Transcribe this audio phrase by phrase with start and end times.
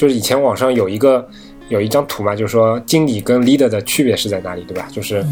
[0.00, 1.28] 就是以前网上有一个
[1.68, 4.88] 有一张图嘛，就是说经理跟 leader 的区别是在哪里，对吧？
[4.90, 5.22] 就是，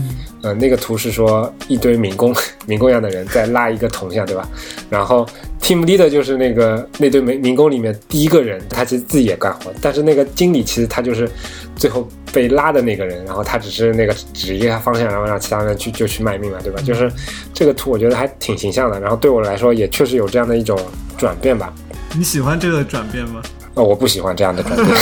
[0.43, 2.35] 呃，那个图是说一堆民工
[2.69, 4.47] 民工一样的人在拉一个铜像，对吧？
[4.91, 5.27] 然后
[5.59, 11.27] team leader 就是那个那堆民民工里面第一个人，他其实自己也干活，但是那个经理其实他就是
[11.75, 16.79] 最后被拉的那个人，然后他只是那个指一下方向，然后让其他人去就去卖命嘛，对吧？
[16.83, 17.11] 就是
[17.55, 20.79] 这个图我觉得还挺形象的，然后对我来说也确实有这样的一种
[21.17, 21.73] 转变吧。
[22.15, 23.43] 你喜欢这个转变吗？
[23.79, 24.89] 哦，我不喜欢这样的转变。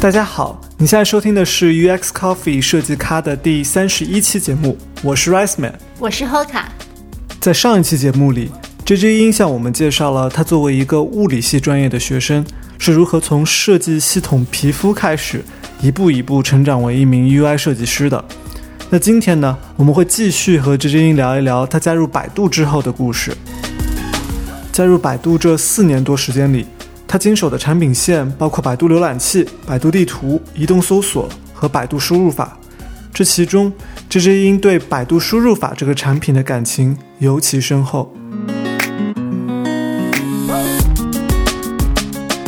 [0.00, 5.78] 大家好，你现在收听的是 UX Coffee 设计咖的第三十一期节目，我是 Rice Man。
[6.00, 6.64] 我是 Hoka，
[7.40, 8.50] 在上一期节目里
[8.84, 12.44] ，J J 音向我们介绍了他作为一个物理系专业的学生，
[12.76, 15.44] 是如何从设计系统皮肤开始，
[15.80, 18.24] 一步一步成长为一名 UI 设计师的。
[18.90, 23.30] 那今天呢，我们会继续和 J J 音聊一聊他加入百度之后的故事。
[24.74, 26.66] 加入百度这四年多时间里，
[27.06, 32.58] 他经手的产品线包括百度浏览器、百度地图、移动搜索和百度输入法。
[33.12, 33.72] 这其中
[34.10, 38.12] ，J J 音对百度输入法这个产品的感情尤其深厚。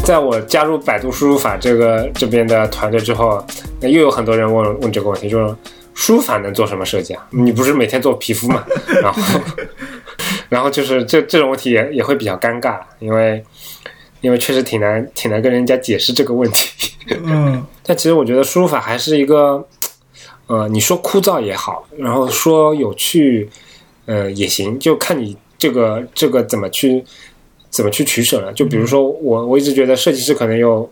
[0.03, 3.47] 在我加入百度输入法这个这边的团队之后，
[3.81, 5.55] 那又有很多人问问这个问题，就是
[5.95, 7.25] 输入法能做什么设计啊？
[7.31, 8.65] 你不是每天做皮肤嘛？
[9.01, 9.41] 然后，
[10.49, 13.43] 然后就是这这种问题也也会比较尴尬，因为
[14.21, 16.91] 因为确实挺难挺难跟人家解释这个问题。
[17.25, 19.65] 嗯 但其实我觉得输入法还是一个，
[20.49, 23.49] 呃，你说枯燥也好，然后说有趣，
[24.07, 27.05] 呃，也行，就看你这个这个怎么去
[27.71, 28.53] 怎么去取舍了。
[28.53, 30.91] 就比如说我我一直觉得设计师可能有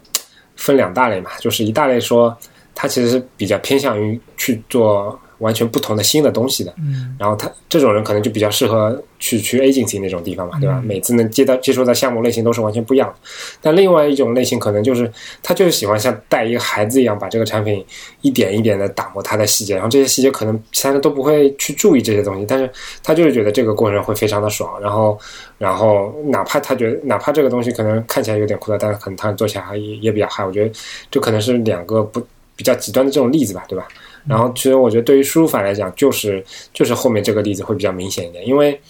[0.54, 2.36] 分两大类嘛，就是一大类说
[2.74, 10.82] 他其实是比较偏向于去做完全不同的新的东西的，嗯然后他这种人可能就比较适合去去 agency 那种地方嘛，对吧？
[10.84, 13.14] 每次能接到接触到项目类型都是完全不一样的。
[13.60, 15.10] 但另外一种类型可能就是
[15.42, 17.84] 他就是喜欢像带一个孩子一样，把这个产品
[18.20, 22.70] 一点一点的打磨它的细节，然后这些细节可能其他人都不会去注意这些东西，但是
[23.02, 25.18] 他就是觉得这个过程会非常的爽，然后
[25.58, 30.44] 然后哪怕他觉得哪怕这个东西可能看起来有点枯燥，但是可能他做起来还也也比较嗨。
[30.44, 30.70] 我觉得
[31.10, 32.20] 这可能是两个不
[32.56, 33.88] 比较极端的这种例子吧，对吧？
[34.26, 38.80] 然后其实我觉得对于输入法来讲，就是就是后面这个例子会比较明显一点，因为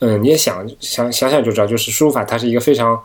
[0.00, 3.00] 嗯，你也想想想想就知道，就是输入法它是一个非常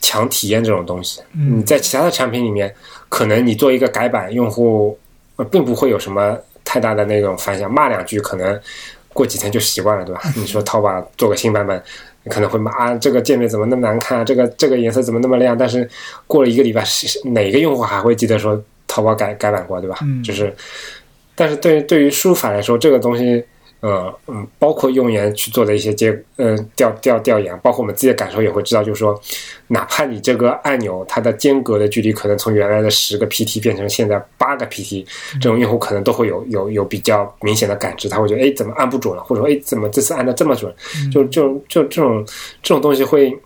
[0.00, 1.20] 强体验这种东西。
[1.34, 2.74] 嗯你在其他的产品里面，
[3.08, 4.98] 可能你做一个改版，用户
[5.36, 8.60] 呃并不会有什么太大的那种反响，骂两句可能
[9.12, 10.20] 过几天就习惯了，对吧？
[10.36, 11.82] 你说淘宝做个新版本。
[12.24, 14.22] 你可能会骂啊，这个界面怎么那么难看啊？
[14.22, 15.58] 这个这个颜色怎么那么亮？
[15.58, 15.90] 但是
[16.28, 19.98] 过了一个礼拜，是哪个用户还会记得说淘宝改改版过，对吧？
[20.02, 20.54] 嗯就是，
[21.42, 23.42] 但是对对于输入法来说，这个东西，
[23.80, 29.20] 呃嗯，包括用研去做的一些接呃调调调研，包括我们自己的感受也会知道，就是说，
[29.66, 35.04] 哪怕你这个按钮它的间隔的距离可能从原来的十个 PT 变成现在八个 PT，
[35.40, 40.72] 这种用户可能都会有有有比较明显的感知，他会觉得哎怎么按不准了，或者说哎怎么这次按的这么准，
[41.12, 42.24] 就就就这种
[42.62, 43.36] 这种东西会。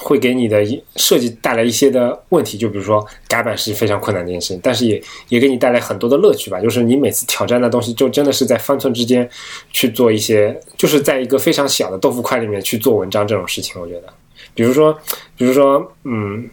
[0.00, 0.64] 会给你的
[0.96, 6.60] 设计带来一些的问题，就比如说改版是非常困难的一件事情，但是也也给你带来很多的乐趣吧。
[6.60, 9.28] 就是你每次挑战的东西，就真的是在方寸之间
[9.72, 13.80] 去做一些，就是在一个非常小的豆腐块里面去做文章这种事情。
[13.80, 14.08] 我觉得，
[14.54, 14.96] 比如说，
[15.36, 16.48] 比如说，嗯，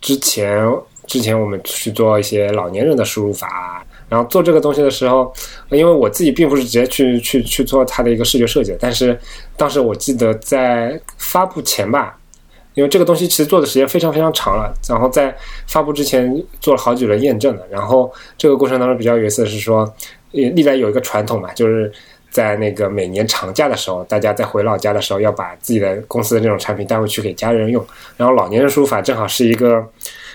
[0.00, 0.62] 之前
[1.06, 5.32] 之前我们去做一些老年人的输入法，然后做这个东西的时候，
[5.70, 9.18] 因为我自己并不是直接去去去做它的一个视觉设计，但是
[9.56, 12.17] 当时我记得在发布前吧。
[12.78, 19.80] 因为这个东西其实做的时间非常非常长了，然后在发布之前做了好几轮验证的，然后这个过程当中比较有意思的是说，
[20.30, 21.92] 呃历来有一个传统嘛，就是
[22.30, 27.84] 在那个每年长假的时候，大家在回老家的时候要把自己的公司的这种产品带回去给家人用，
[28.16, 29.84] 然后老年人输入法正好是一个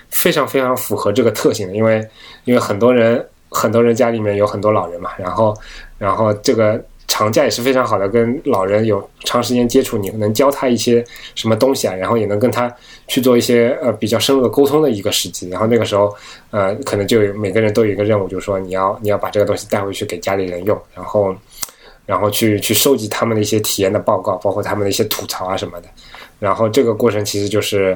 [0.09, 2.05] 非常非常符合这个特性的，因为
[2.43, 5.57] 因为很多人很多人家里面有很多老人嘛，然后
[5.97, 6.83] 然后这个。
[7.15, 11.05] 长假也是非常好的，跟老人有长时间接触，你能教他一些
[11.35, 12.75] 什么东西啊，然后也能跟他
[13.07, 15.47] 去做一些呃比较深入的沟通的一个时机。
[15.47, 16.11] 然后那个时候，
[16.49, 21.35] 呃，可能就每个人都有一个任务，就是说你要你要把这个东西带回去给家里人用，然后
[22.07, 25.87] 然后去去收集他们的一些体验的报告，包括他们的一些吐槽啊什么的。
[26.39, 27.95] 然后这个过程其实就是。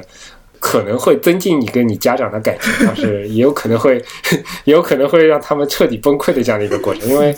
[0.60, 4.02] 可能会增进你跟你家长的感情，但是也有可能会，
[4.66, 7.32] 也有可能会让他们彻底崩溃的这样的一个过程，因为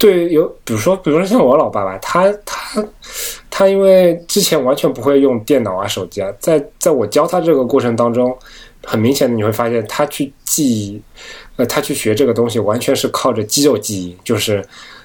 [0.00, 2.82] 对有，比如说，比如说像我老爸爸，他他
[3.50, 8.34] 他因为之前完全不会用电脑啊、手机啊，在在我教他这个过程当中，
[8.82, 11.02] 很明显的你会发现，他去记忆，
[11.56, 14.64] 呃，他去学这个东西完全是靠着肌肉记忆，就是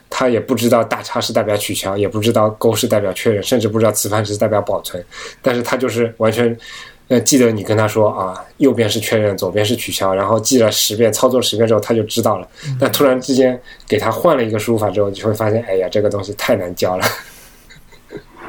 [0.09, 5.05] 他也不知道大叉是代表取消，也不知道勾是代表确认，甚至不知道磁盘是代表保存，
[5.41, 6.57] 但是他就是完全。
[7.07, 12.47] 呃，记得你跟他说啊，右边是确认，左边是取消，然后记了十遍，操作十遍之后他就知道了。
[12.79, 17.05] 但突然之间给他换了一个输入法之后，你会发现，哎呀，这个东西太难教了。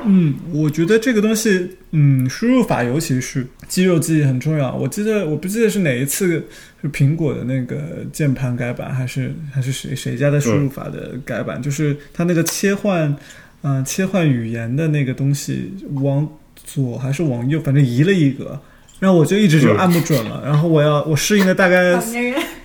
[0.05, 4.75] 嗯，我觉得这个东西，嗯，输入法尤其是肌肉记忆很重要。
[4.75, 6.43] 我记得我不记得是哪一次
[6.81, 13.15] 是苹果的那个键盘改版，还是还是谁谁家的输入法的改版，就是它那个切换，
[13.63, 16.27] 嗯，切换语言的那个东西往。
[16.67, 18.61] 左还是往右，反正移了一格，
[18.99, 20.43] 然后我就一直就按不准了。
[20.45, 21.99] 然后我要我适应了大概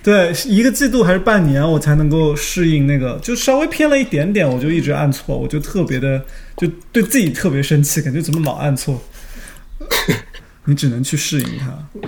[0.02, 6.20] 对一个季度还是半年，我才能够适应那个，就稍微偏了一点点，我就一直按错，我就特别的
[6.56, 9.00] 就对自己特别生气，感觉怎么老按错。
[10.66, 12.00] 你只能去适应它。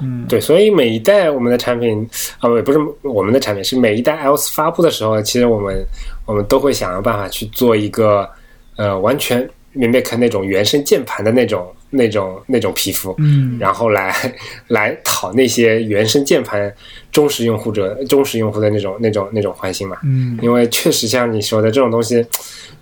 [0.00, 2.08] 嗯，对，所以每一代我们的产品
[2.38, 5.84] 啊，不不是我们的产品，是每一代 iOS 发布的时候，其实我们
[6.24, 8.28] 我们都会想要办法去做一个
[8.76, 9.48] 呃完全。
[9.78, 14.12] 明白看那种原生键盘的那种、那种、那种皮肤，嗯，然后来
[14.66, 16.74] 来讨那些原生键盘
[17.12, 22.26] 忠实用户者、忠实用户的那种、那种、那种欢心嘛，嗯，因为确实像你说的这种东西，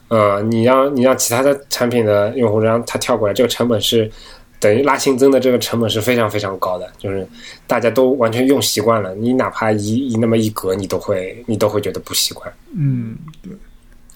[0.08, 4.10] 呃，你让你让其他的产品的用户让他跳过来，这个成本是
[4.58, 7.28] 等于拉新增的这个成本是非常非常高的，就是
[7.66, 13.52] 大家都完全用习惯了，你哪怕移移那么一格，你都会你都会觉得不习惯，嗯，对。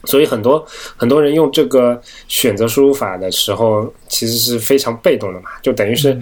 [0.05, 0.64] 所以很多
[0.97, 6.19] 很多人用这个选择输入法的时候，其实是非常被动的嘛，就等于是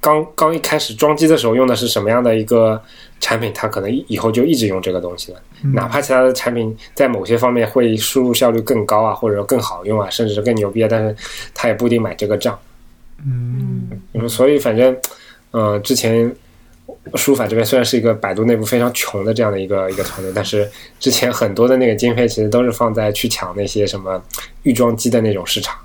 [0.00, 2.82] 刚刚一开始装机的时候用的是什么样的一个
[3.20, 5.40] 产品，它可能以后就一直用这个东西了。
[5.74, 11.16] 哪怕其他的产品在某些方面会输入效率更高啊，或者说更好用啊，甚至是更牛逼啊，但是
[11.54, 12.58] 他也不一定买这个账。
[13.24, 14.96] 嗯，所以反正，
[15.52, 16.34] 呃，之前。
[17.16, 20.70] 书法这边虽然是一个百度内部非常穷的这样的一个一个团队，但是
[21.00, 24.22] 之前很多的那个经费其实都是放在去抢那些什么
[24.62, 25.76] 预装机的那种市场，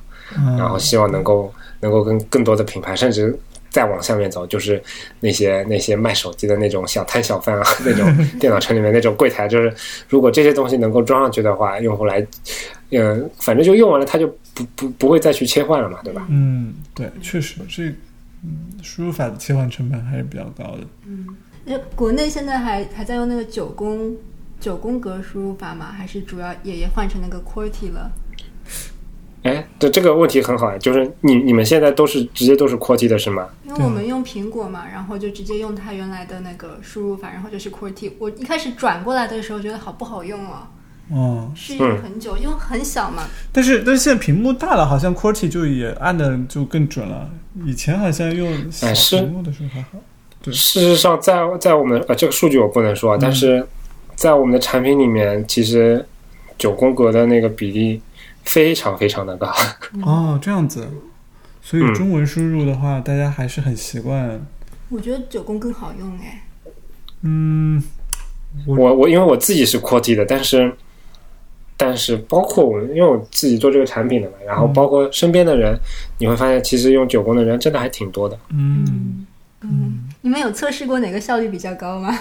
[0.58, 3.38] 然后希望能够能够跟更多的品牌，甚至
[3.69, 4.81] 再往下面走，就是
[5.19, 9.74] 那些那些卖手机的那种小摊小贩啊，那种 电脑城里面那种柜台，就是
[10.08, 12.25] 如果这些东西能够装上去的话，用户来，
[12.92, 16.25] 嗯，反正就用完了，他就不不不会再去切换了嘛，对吧？
[16.30, 17.92] 嗯，对，确实这。
[18.47, 20.79] 嗯，输入法的切换成本还是比较高的。
[21.05, 21.27] 嗯，
[21.65, 24.15] 那国内现在还还在用那个九宫
[24.59, 25.91] 九宫格输入法吗？
[25.91, 28.11] 还是主要也也换成那个 QWERTY 了？
[29.44, 33.47] 哎，对这个问题很好哎，就是你你们现在都是直接都是 QWERTY 的是吗？
[33.65, 38.13] 因为我们用苹果嘛，然后就直接用它原来的那个输入法，然后就是 QWERTY。
[38.19, 40.67] 我一开始转过来的时候觉得好不好用哦。
[41.09, 43.23] 哦，适应很久，因为很小嘛。
[43.53, 47.29] 但是但是现在屏幕大了，好像 QWERTY 就也按的就更准了。
[47.65, 48.88] 以前好像用小
[49.18, 50.00] 屏幕的时候还好。
[50.42, 53.65] 对，事实上，在在我们呃这个数据我不能说，但是
[54.15, 56.06] 在我们的产品里面，其实
[56.57, 58.01] 九宫格的那个比例
[58.44, 59.51] 非常非常的高。
[60.04, 60.88] 哦，这样子，
[61.62, 64.45] 所以中文输入的话，大家还是很习惯。
[64.89, 66.44] 我觉得九宫更好用哎。
[67.21, 67.83] 嗯，
[68.65, 70.75] 我我因为我自己是 QWERTY 的，但是。
[71.79, 75.79] 但是，包括我，因为我自己做这个产品的嘛，然后包括身边的人，
[76.18, 78.35] 你会发现，其实用九宫的人真的还挺多的。
[78.51, 79.27] 嗯
[79.62, 82.19] 嗯，你们有测试过哪个效率比较高吗？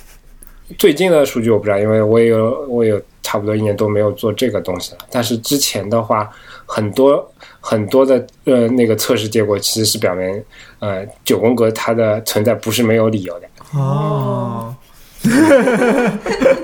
[0.78, 4.98] 最近的数据我不知道，因为我也有我有差不多一年多没有做这个东西了。
[5.10, 6.30] 但是之前的话，
[6.64, 10.44] 很多很多的呃那个测试结果其实是表明，
[10.78, 13.46] 呃九宫格它的存在不是没有理由的。
[13.78, 14.74] 哦。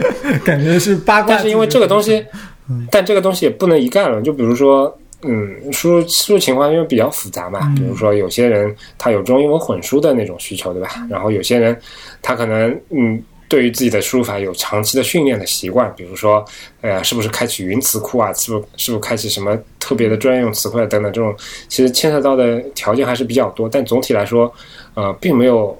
[0.46, 2.24] 感觉是八卦，但是因为这个东西，
[2.90, 4.22] 但这个东西也不能一概论。
[4.22, 7.72] 就比如说，嗯，输入输入情况因为比较复杂嘛。
[7.76, 10.88] 比如说，有些人他有中英文混输的那种需求，对吧？
[11.08, 11.76] 然后有些人
[12.20, 15.92] 他可能嗯，对于自己的输入法有长期的训练的习惯。
[15.96, 16.44] 比如说，
[16.82, 18.32] 呃，是不是开启云词库啊？
[18.34, 21.12] 是不是是不是开启什么特别的专用词汇等等？
[21.12, 21.34] 这种
[21.68, 23.68] 其实牵扯到的条件还是比较多。
[23.68, 24.52] 但总体来说，
[24.94, 25.78] 呃，并没有。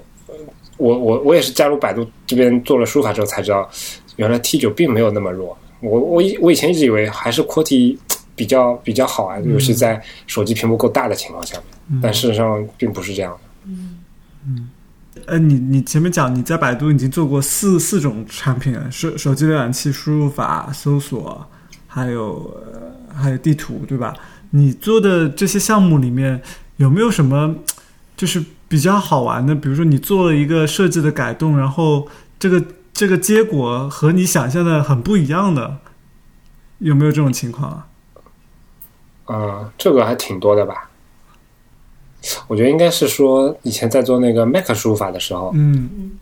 [0.77, 3.69] 我我我也是加入百度这边做了书法之后才知道，
[4.15, 5.57] 原来 T 九并没有那么弱。
[5.81, 7.97] 我我以我以前一直以为还是 QWERTY
[8.35, 11.99] 比较比较好啊，尤其在手机屏幕够大的情况下面。
[12.01, 13.39] 但事实上并不是这样的。
[13.67, 13.99] 嗯
[14.47, 14.69] 嗯，
[15.25, 21.45] 呃，你你前面讲你在百度已经做过四四种产品，手手机浏览器、输入法、搜索，
[21.87, 22.57] 还有
[23.13, 24.15] 还有地图，对吧？
[24.51, 26.41] 你做的这些项目里面
[26.77, 27.55] 有没有什么
[28.17, 28.43] 就是？
[28.67, 32.05] 比较好玩的，比如说你做了一个设计的改动，然后
[32.39, 32.61] 这个
[32.95, 35.79] 这个结果和你想象的很不一样的，
[36.77, 37.87] 有没有这种情况啊？
[39.25, 40.89] 啊，这个还挺多的吧？
[42.47, 46.17] 我觉得应该是说以前在做那个 Mac 输入法的时候，嗯，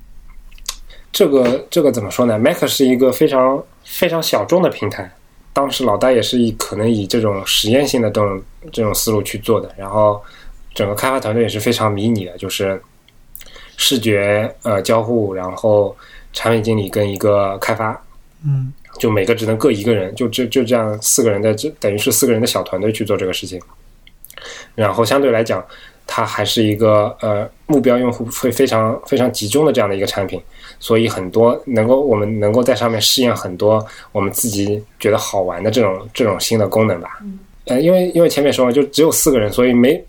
[1.12, 5.14] 这个这个怎么说呢？Mac 是一个非常非常小众的平台，
[5.54, 10.20] 当时老大也是以可能以这种实验性的这种这种思路去做的，然后
[10.74, 12.82] 整个开发团队也是非常迷你的，就是
[13.78, 15.96] 视觉呃交互，然后
[16.34, 18.00] 产品经理跟一个开发，
[18.46, 23.60] 嗯就每个只能各一个人，就就就这样四个人的，这等于是四个人的小团队去做这个事情。
[24.76, 25.66] 然后相对来讲，
[26.06, 30.42] 它还是一个呃目标用户会非常非常集中的这样的一个产品，
[30.80, 37.20] 所以很多能够我们能够在上面试验很多我们自己觉得好玩的这种这种新的功能吧。
[37.66, 40.04] 呃，因为因为前面说了，就只有四个人，所以没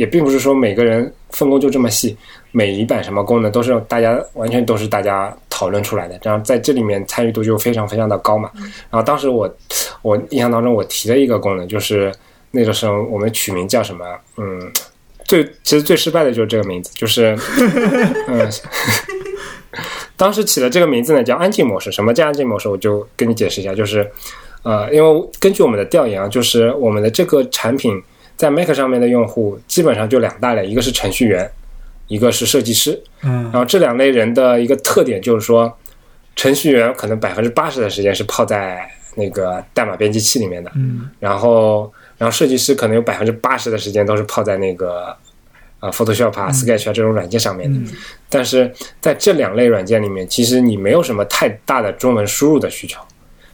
[0.00, 2.16] 也并不是说每个人分工就这么细，
[2.52, 8.50] 每一版什么功能都是大家完全都是大家讨论出来的，这样在这里面参与度就非常非常的高嘛。
[8.90, 9.54] 然后当时我
[10.00, 12.10] 我印象当中我提了一个功能，就是
[12.50, 14.04] 那个时候我们取名叫什么？
[14.38, 14.72] 嗯，
[15.24, 17.36] 最其实最失败的就是这个名字，就是
[18.26, 18.50] 嗯。
[20.16, 21.92] 当时起的这个名字呢，叫安静模式。
[21.92, 22.68] 什么叫安静模式？
[22.68, 24.06] 我就跟你解释一下，就是，
[24.62, 28.02] 呃，因为根据我们的调研啊，就是我们的这个产品
[28.40, 31.46] 在 Mac 上面的用户基本上就两大类，一个是程序员，
[32.08, 32.98] 一个是设计师。
[33.22, 35.70] 嗯然后这两类人的一个特点就是说，
[36.34, 45.14] 程序员可能百分之八十的时间是泡在那个代码编辑器里面的，嗯然后然后设计师可能有百分之八十的时间都是泡在那个
[45.80, 47.78] 呃 Photoshop 啊、Sketch 啊这种软件上面的。
[48.30, 52.98] 但是在这两类软件里面，其实你没有什么太大的中文输入的需求。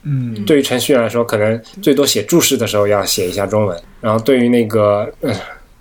[0.08, 5.34] 嗯对于程序员来说，可能最多写注释的时候要写一下中文，然后对于那个、呃、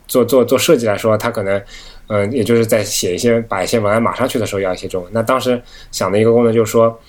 [0.07, 1.61] 做做做设计来说，他可能
[2.07, 5.11] 嗯、也就是在写一些把一些文案码上去的时候要一些中文。
[5.13, 6.99] 那当时想的一个功能就是说，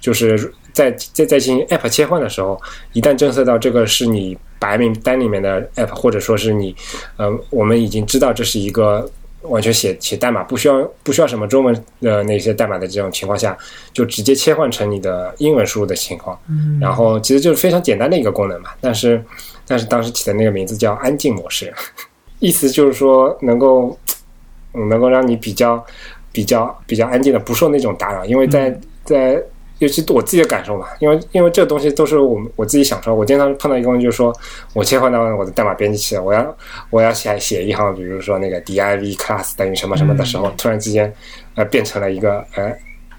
[0.00, 2.58] 就是在在在进行 App 切换的时候，
[2.94, 6.74] 一旦侦测到这个是你白名单里面的 App，或者说是你
[7.18, 9.06] 呃我们已经知道这是一个。
[9.44, 13.56] 完全写写代码不需要不需要什么中文的那些代码的这种情况下，
[13.92, 16.38] 就直接切换成你的英文输入的情况。
[16.48, 16.78] 嗯。
[16.80, 19.22] 然后其实就是非常简单的一个功能嘛，但是
[19.66, 21.72] 但是当时起的那个名字叫安静模式，
[22.40, 23.98] 意思就是说能够
[24.72, 25.84] 嗯能够让你比较
[26.32, 29.42] 比较比较安静的不受那种打扰，因为在在
[29.84, 34.34] 尤其我自己的感受嘛，因为因为这个东西都是我们我自己想说，我经常碰到一个问题，就是说
[34.72, 36.56] 我切换到我的代码编辑器了，我要
[36.88, 41.12] 我要写写一行，比如说那个 div class 等于什么什么的时候，突然之间
[41.54, 42.72] 呃变成了一个呃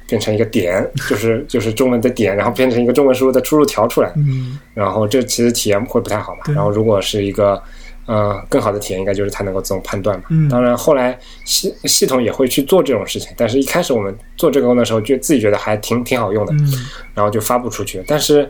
[0.08, 4.60] 变成一个点，就是就是中文的点，然后变成一个中文输入的输入条出来，嗯。
[4.74, 6.42] 然后这其实体验会不太好嘛。
[6.48, 7.62] 然后如果是一个
[8.06, 10.26] 呃更好的体验，应该就是它能够自动判断嘛。
[10.30, 16.74] 嗯当然后来系系统也会去做这种事情，但是一开始我们做这个功能的时候，就自己觉得还挺挺好用的，嗯
[17.14, 18.04] 然后就发布出去。
[18.08, 18.50] 但是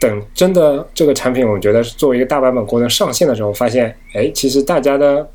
[0.00, 5.28] 等真的这个产品，我觉得作为一个大版本功能上线的时候，发现哎，其实大家的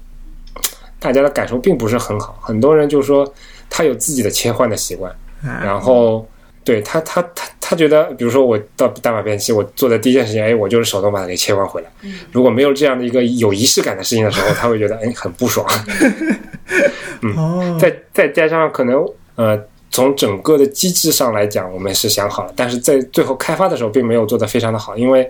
[1.00, 3.32] 大家的感受并不是很好，很多人就说
[3.70, 5.12] 他有自己的切换的习惯。
[5.44, 6.24] 哎然后
[6.64, 11.90] 对他他他他觉得，比如说我到代码编辑，我做的第一件事情，哎，我就是手动把它给切换回来。
[12.32, 15.66] 如果没有这样的一个有仪式感的事情的时候，他会觉得哎很不爽。
[17.24, 25.28] 嗯再再加上可能呃，从整个的机制上来讲，我们是想好了，但是在最后开发的时候并没有做得非常的好，因为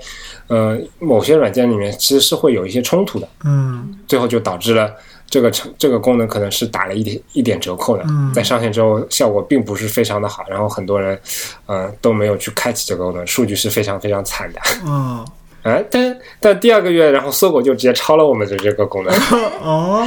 [0.47, 4.93] 呃某些软件里面其实是会有一些冲突的，嗯最后就导致了。
[5.31, 8.31] 这个成这个功能可能是打了一点一点折扣的，嗯。
[8.31, 11.19] 在上线之后效果并不是非常的好，然后很多人，
[11.65, 14.59] 呃都没有去开启这个功能，数据是非常非常惨的。
[14.85, 15.25] 嗯。
[15.63, 19.15] 哎，但但第二个月，然后搜狗就直接抄了我们的这个功能，
[19.61, 20.03] 哦，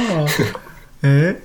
[1.01, 1.35] 哎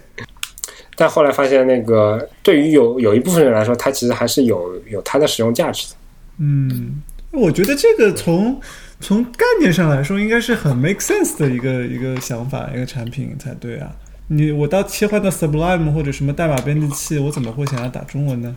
[0.97, 5.97] 但后来发现那个对于有有一部分人来说，它其实还是有有它的使用价值的。
[6.39, 8.61] 嗯，我觉得这个从
[9.00, 13.90] 从概念上来说，应该是很 make sense 的一个一个想法，一个产品才对啊。
[14.28, 18.54] 你我到切换到 Sublime 或者什么代码编辑器，我怎么会想要打中文呢？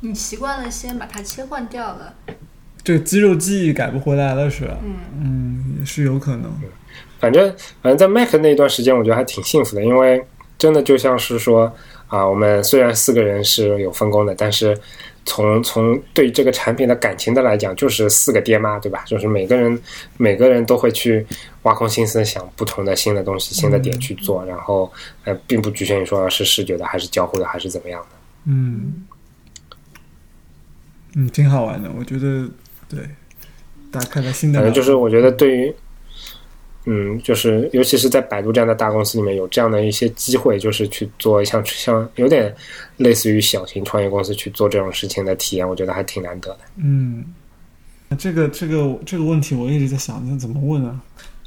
[0.00, 2.12] 你习惯了先把它切换掉了，
[2.82, 4.76] 这个肌肉记忆改不回来了是吧？
[4.84, 6.52] 嗯嗯，也是有可能。
[7.18, 7.48] 反正
[7.80, 10.22] 反正在 Mac 那一段时间，我觉得还挺幸福的，因为
[10.58, 11.74] 真的就像是说
[12.08, 14.78] 啊，我们虽然四个人是有分工的，但是
[15.24, 19.02] 从从对这个产品的感情的来讲，就是四个爹妈，对吧？
[19.06, 19.80] 就是每个人
[20.16, 21.26] 每个人都会去
[21.62, 24.92] 挖空心思想不同的新的东西、新的点去做，然后
[25.24, 28.08] 呃，并不局限于说是视觉的，还是交互的，还是怎么样的。
[28.44, 29.06] 嗯，
[31.14, 32.46] 嗯，挺好玩的，我觉得
[32.88, 32.98] 对，
[33.90, 34.64] 打开了新的脑。
[34.64, 35.74] 反正就是我觉得对于，
[36.86, 42.54] 嗯，就是尤其是在百度这样的大公司里面有这样的一些机会，就是去做像像有点
[42.98, 46.58] 类似于小型创业公司去做这种事情的体验，我觉得还挺难得的。
[46.76, 47.24] 嗯，
[48.18, 51.00] 这个这个这个问题我一直在想，那怎么问啊？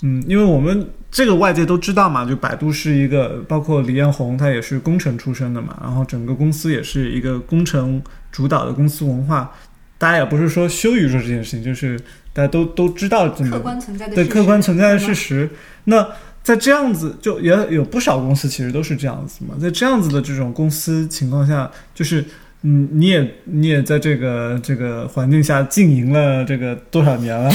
[0.03, 8.01] 嗯，因为我们这个外界都知道嘛，就百度是一个，包括李彦宏他也是工程出身的嘛，然后整个公司也是一个工程
[8.31, 9.51] 主导的公司文化。
[9.99, 11.99] 大家也不是说羞于说这件事情，就是
[12.37, 15.49] 大家都都知道客观存在的对事实客观存在的事实。
[15.85, 16.07] 那
[16.43, 19.55] 在这样子，就也有不少公司其实都是这样子嘛。
[19.59, 22.23] 在这样子的这种公司情况下，就是
[22.61, 27.51] 嗯，你也你也在这个这个环境下经营了这个多少年了？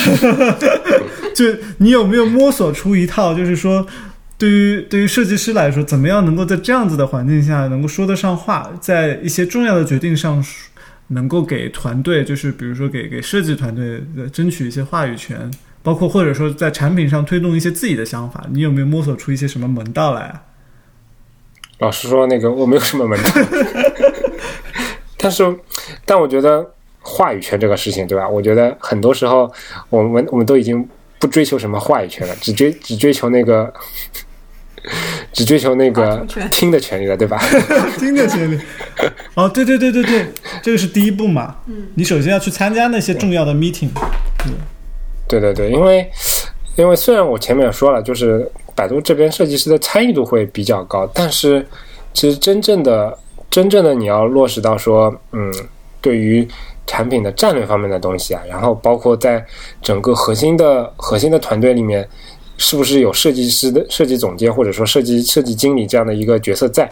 [1.32, 1.44] 就
[1.78, 3.86] 你有没有摸索出一套，就是说，
[4.36, 10.44] 对于对于设计师来说，怎么样能够在这样子的环境下能够说得上话，在一些重要的决定上，
[11.08, 15.50] 能够给团队，就是比如说给给设计团队呃争取一些话语权，
[15.82, 20.42] 包括或者说在产品上推动一些自己的想法，你有没有摸索出一些什么门道来啊？
[21.78, 23.30] 老实说，那个我没有什么门道，
[25.18, 25.58] 但是，
[26.06, 26.64] 但我觉得
[27.00, 28.28] 话语权这个事情，对吧？
[28.28, 29.52] 我觉得很多时候
[29.90, 33.72] 我们我们都已经不追求什么话语权了，只追只追求那个，
[35.32, 37.38] 只追求那个听的权利了，对吧？
[37.98, 38.58] 听的权利。
[39.34, 40.26] 哦，对对对对对，
[40.62, 41.56] 这个是第一步嘛。
[41.66, 43.88] 嗯，你首先要去参加那些重要的 meeting。
[45.26, 46.10] 对对对，因为
[46.76, 51.66] 因为虽然我前面也说了，就是百度这边设计师的参与度会比较高，但是
[52.12, 53.18] 其实真正的
[53.50, 55.50] 真正的你要落实到说，嗯，
[56.02, 56.46] 对于
[56.86, 59.42] 产品的战略方面的东西啊，然后包括在
[59.80, 62.06] 整个核心的核心的团队里面，
[62.62, 66.88] 是不是有设计师的设计总监或者说设计设计经理这样的一个角色在？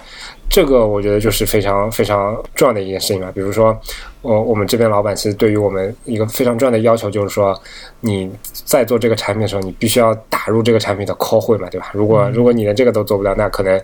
[0.51, 3.31] 这个我觉得就是非常非常重要的一件事情吧。
[3.33, 3.79] 比如说，
[4.21, 7.57] 我我们这边老板其实对于我们一个非常重要的要求就是说，
[8.01, 11.93] 你在做这个产品的时候，你必须要打入这个产品的 core 会嘛，对吧？
[11.95, 13.81] 如果如果你连这个都做不到，那可能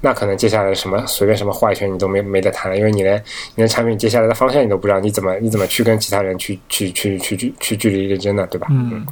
[0.00, 3.22] 那可能接下来什么随便什么话语权你都没没得谈了，因为你连
[3.54, 8.66] 你的产品接下来的方向你都不知道，你怎么你怎么去跟其他人去去去去去去据理力争呢，对吧？
[8.72, 9.06] 嗯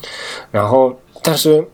[0.51, 0.93] 然后，
[1.23, 1.65] 但是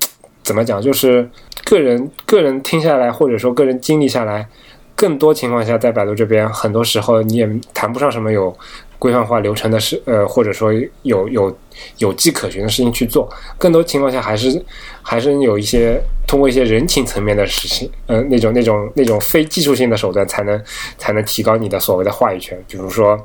[0.53, 1.27] 怎么讲，就是
[1.65, 4.47] 个人个人听下来，或者说个人经历下来，
[4.95, 8.55] 更多情况下，在百度这边，很多时候你也谈不上什么有
[8.99, 10.71] 规范化流程的事，呃，或者说
[11.05, 11.57] 有有
[11.97, 13.27] 有迹可循的事情去做。
[13.57, 14.63] 更多情况下，还是
[15.01, 20.63] 还是有一些通过一些人情层面的事情，呃，那种那种那种非技术性的手段，才能
[20.99, 22.63] 才能提高你的所谓的话语权。
[22.69, 23.17] 比如说，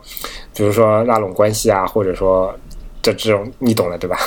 [0.56, 2.58] 比如说拉拢关系啊，或者说
[3.02, 4.18] 这这种，你懂了，对吧？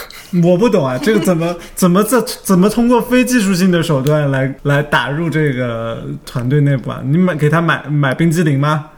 [0.42, 7.02] 我不懂啊，这个怎么 怎么这怎么通过非技术性的手段来来打入这个团队内部啊？
[7.04, 8.90] 你买给他买买冰激凌吗？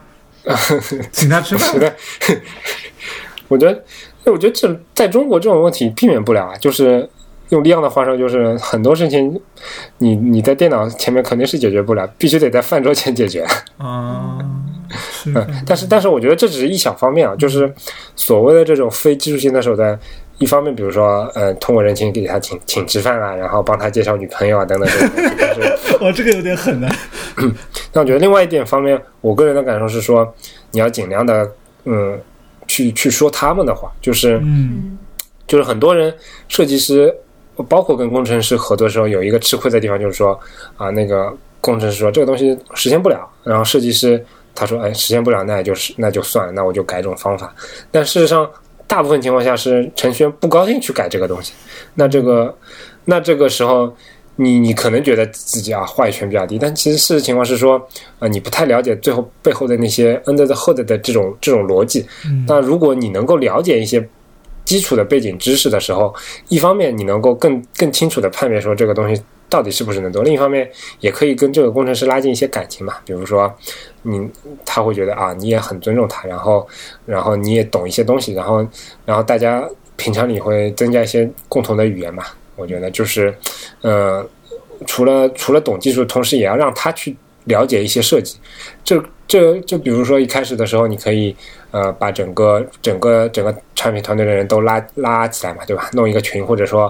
[1.11, 1.71] 请他吃饭？
[1.73, 1.95] 我觉得，
[3.47, 3.83] 我觉得，
[4.31, 6.55] 我觉得这在中国这种问题避免不了啊。
[6.57, 7.09] 就是
[7.49, 9.39] 用利昂的话说，就是很多事情
[9.99, 13.45] 你你在电脑前面肯定是解决不了，必须得在饭桌前解决。
[13.77, 14.45] 啊，是
[15.25, 17.71] 嗯，但是但是我觉得这只是一小方面啊，就是
[18.15, 19.99] 所谓的这种非技术性的手段。
[20.39, 25.35] 一方面，比如说，呃，通过人情给他请请吃饭啊，然后帮他介绍女朋友啊，等等这种东西。
[25.39, 26.93] 但是哇， 这个有点狠啊。
[27.93, 30.33] 那我觉得另外一点方面，我个人的感受是说，
[30.71, 31.49] 你要尽量的，
[31.85, 32.19] 嗯，
[32.67, 34.97] 去去说他们的话，就是嗯
[35.47, 36.13] 就是很多人
[36.49, 37.15] 设计师，
[37.69, 40.37] 包括跟工程师合作的时候，有一个吃亏的地方，就是说
[40.77, 41.31] 啊，那个
[41.61, 44.25] 工程师说这个东西实现不了，然后设计师
[44.55, 47.53] 他说，哎，实现不了，那也就是那就算了，那我就改种方法。
[47.91, 48.49] 但事实上，
[48.87, 51.53] 大部分情况下是程序员不高兴去改这个东西，
[51.95, 52.55] 那这个
[53.05, 53.93] 那这个时候。
[54.35, 57.79] 你你可能觉得自己啊话语权比较低，但其实事实情况是说，
[58.17, 62.03] 呃，你不太了解最后背后的那些 under the hood 的这种这种逻辑。
[62.25, 64.03] 嗯那如果你能够了解一些
[64.65, 66.11] 基础的背景知识的时候，
[66.47, 69.21] 一方面你能够更更清楚的判别说这个东西
[69.53, 70.67] 到底是不是能做，另一方面
[70.99, 72.95] 也可以跟这个工程师拉近一些感情嘛。
[73.05, 73.53] 比如说，
[74.01, 74.27] 你
[74.65, 76.67] 他会觉得啊你也很尊重他，然后
[77.05, 78.67] 然后你也懂一些东西，然后
[79.05, 79.63] 然后大家
[79.95, 82.23] 平常里会增加一些共同的语言嘛。
[82.55, 83.31] 我觉得就是，
[83.81, 84.25] 呃，
[84.87, 88.37] 除了除了懂技术，同时也要让他去了解一些设计。
[88.83, 91.35] 这这就比如说一开始的时候，你可以
[91.69, 95.89] 呃把整个整个整个产品团队的人都拉拉起来嘛，对吧？
[95.93, 96.89] 弄一个群，或者说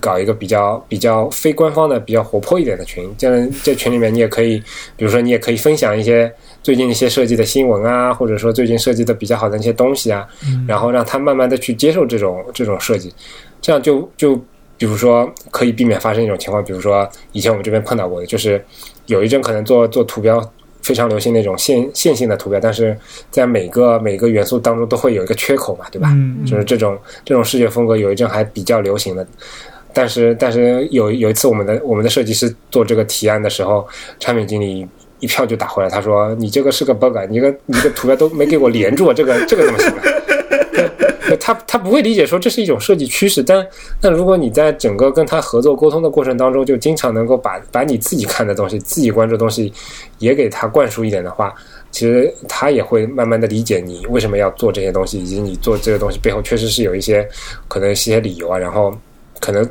[0.00, 3.08] 搞一个比较比较非官方的、比较活泼一点的群。
[3.18, 4.58] 这样这群里面你也可以，
[4.96, 10.26] 比如说你也可以分享一些最近一些设计的新闻啊，或者说最近设计的比较好的一些东西啊，
[10.66, 13.12] 然后让他慢慢的去接受这种这种设计，
[13.60, 14.40] 这样就就。
[14.78, 18.60] 比如说，可以避免发生一种情况，比如说以前我们这边碰到过的，就是
[19.06, 20.42] 有一阵可能做做图标
[20.80, 22.98] 非常流行那种线线性的图标，但是
[23.30, 26.08] 在每个每个元素当中都会有一个缺口嘛，对吧？
[26.12, 29.24] 嗯就是这种这种视觉风格有一阵还比较流行的。
[29.92, 33.86] 但是但是有有一次我们的我们的设计师做这个提案的时候，
[34.18, 34.86] 产品经理
[35.20, 39.92] 一票就打回来，他说你这个是个 bug，你个你个图标都没给我连住，这个 这个怎么行？
[41.40, 43.66] 他他不会理解说这是一种设计趋势，但
[44.00, 49.72] 但如果你在整个跟他合作沟通的过程当中，就经常能够把把你自己看的东西、自己关注的东西
[50.18, 51.54] 也给他灌输一点的话，
[51.90, 57.26] 其实他也会慢慢的理解你为什么要做这些东西，以及你做这个东西背后确实是有一些
[57.66, 58.94] 可能一些理由啊，然后
[59.42, 59.68] 可能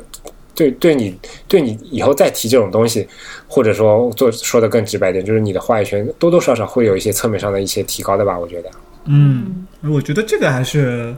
[0.54, 3.08] 对对你对你以后再提这种东西，
[3.48, 8.70] 或者说做说的更直白点，就是你的话语权多多少少会有一些侧面上的一些提高的吧，我觉得。
[9.06, 11.12] 嗯，我觉得这个还是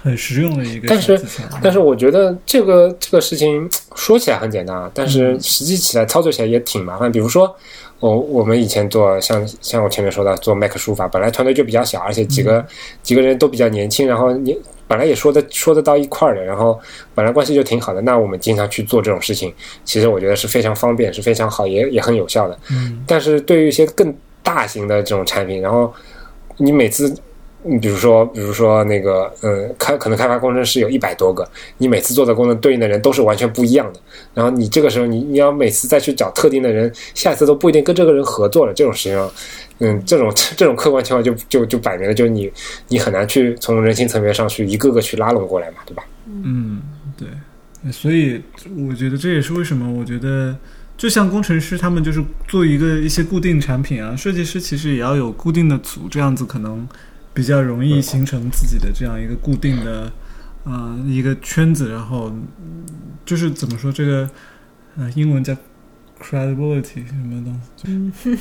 [0.00, 1.20] 很实用的一个但是
[1.62, 7.10] 但是我觉得这个这个事情说起来很简单啊，但是实际起来操作起来也挺麻烦。
[7.10, 7.52] 比如说，
[7.98, 12.64] 我我们以前做像像我前面说的做 Mac 书法，本来团队就比较小，而且几个、
[13.02, 14.56] 几个人都比较年轻，然后你
[14.88, 16.78] 本来也说的说得到一块儿的，然后
[17.14, 19.52] 本来关系就挺好的，那我们经常去做这种事情，
[19.84, 22.58] 其实我觉得是非常方便，是非常好，也也很有效的。
[22.70, 25.92] 嗯但是对于一些更大型的这种产品，然后
[26.56, 27.12] 你每次，
[27.68, 31.48] 你比如说，比如说那个，嗯，开可能开发工程师有一百多个，
[31.78, 34.00] 你每次做的功能对应的人都是完全不一样的。
[34.32, 38.72] 然后你这个时候你你要每次再去找特定的人，下次都不一定跟这个人合作了。
[38.72, 39.30] 这种事情上，
[39.78, 42.50] 嗯，这种 这种客观情况就就就摆明了，就是你
[42.88, 46.04] 你很难去从人性层面上去一个个去拉拢过来嘛，对吧？
[46.28, 46.82] 嗯，
[47.16, 47.28] 对，
[47.92, 48.40] 所以
[48.88, 50.56] 我觉得这也是为什么我觉得，
[50.96, 56.86] 就像工程师他们就是做一个一些固定产品啊，设计师其实也要有固定的组，这样子可能
[57.36, 60.10] 比较容易形成自己的这样一个固定的，
[60.64, 62.82] 呃，一个圈子，然后嗯
[63.26, 64.30] 就是怎么说这个，
[64.96, 65.52] 呃，英文叫
[66.18, 68.40] credibility 什么东西，就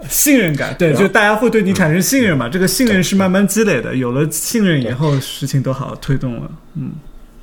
[0.08, 6.92] 信任感，对，就大家会对你产生信任嘛，这个信任是慢慢积累的，有了信任以后，事情都好推动了，嗯。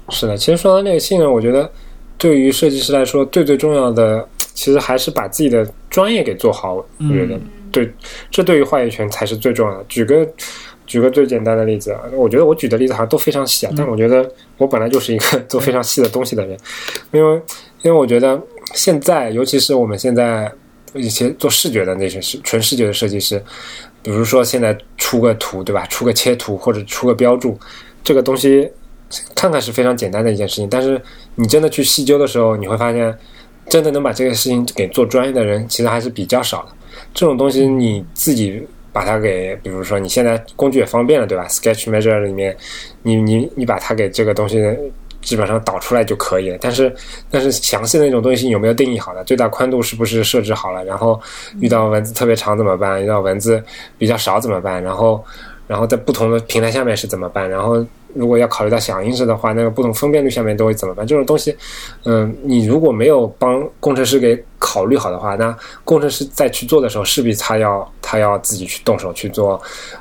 [0.09, 1.71] 是的，其实说到那个信任，我觉得
[2.17, 6.73] 对于设计师来说，最最重要的，其实还是把自己的专业给做好。
[6.75, 7.39] 我觉得，
[7.73, 7.93] 对，
[8.31, 9.83] 这对于话语权才是最重要的。
[9.89, 10.25] 举个
[10.87, 14.25] 举个最简单的例子啊，我觉得我举的例子好像都非常细啊，但我觉得
[14.57, 16.57] 我本来就是一个做非常细的东西的人，
[17.11, 17.41] 因为
[17.81, 18.41] 因为我觉得
[18.73, 20.49] 现在，尤其是我们现在
[20.93, 23.43] 一些做视觉的那些是纯视觉的设计师，
[24.01, 25.85] 比如说现在出个图，对吧？
[25.87, 27.59] 出个切图或者出个标注，
[28.03, 28.71] 这个东西。
[29.35, 30.99] 看看是非常简单的一件事情，但是
[31.35, 33.15] 你真的去细究的时候，你会发现，
[33.69, 36.69] 真的能把这个事情给做专业的人，其实还是比较少的。
[37.13, 42.55] 这种东西你自己把它给，比如说你现在工具也方便了，对吧？Sketch Measure 里面，
[43.01, 44.63] 你你你把它给这个东西
[45.21, 46.57] 基本上导出来就可以了。
[46.59, 46.93] 但是
[47.31, 49.23] 但是详细的那种东西有没有定义好的？
[49.23, 50.83] 最大宽度是不是设置好了？
[50.85, 51.19] 然后
[51.59, 53.01] 遇到文字特别长怎么办？
[53.03, 53.63] 遇到文字
[53.97, 54.81] 比较少怎么办？
[54.83, 55.23] 然后
[55.67, 57.49] 然后在不同的平台下面是怎么办？
[57.49, 61.05] 然后如果要考虑到响应式的话，那个不同分辨率下面都会怎么办？
[61.05, 61.55] 这种东西，
[62.05, 69.59] 嗯，你如果没有帮工程师给考虑好的话，那工程师在去做的时候，势必他要他要自己去动手去做，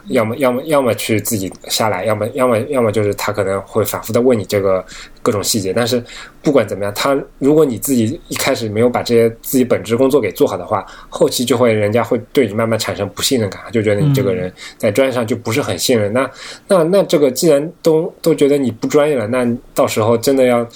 [0.09, 4.85] 要么要么要么去自己下来，要么要么要么就是他可能会反复的问你这个
[5.23, 5.73] 各种细节。
[5.73, 6.05] 但是
[6.43, 16.13] 不管怎么样，他如果你自己一开始没有把这些自己本职工作给做好的话，后期就会人家会对你慢慢产生不信任感，就觉得你这个人在专业上就不是很信任。
[16.13, 16.31] 那
[16.69, 20.69] 那那这个既然都都觉得你不专业了，那到时候真的要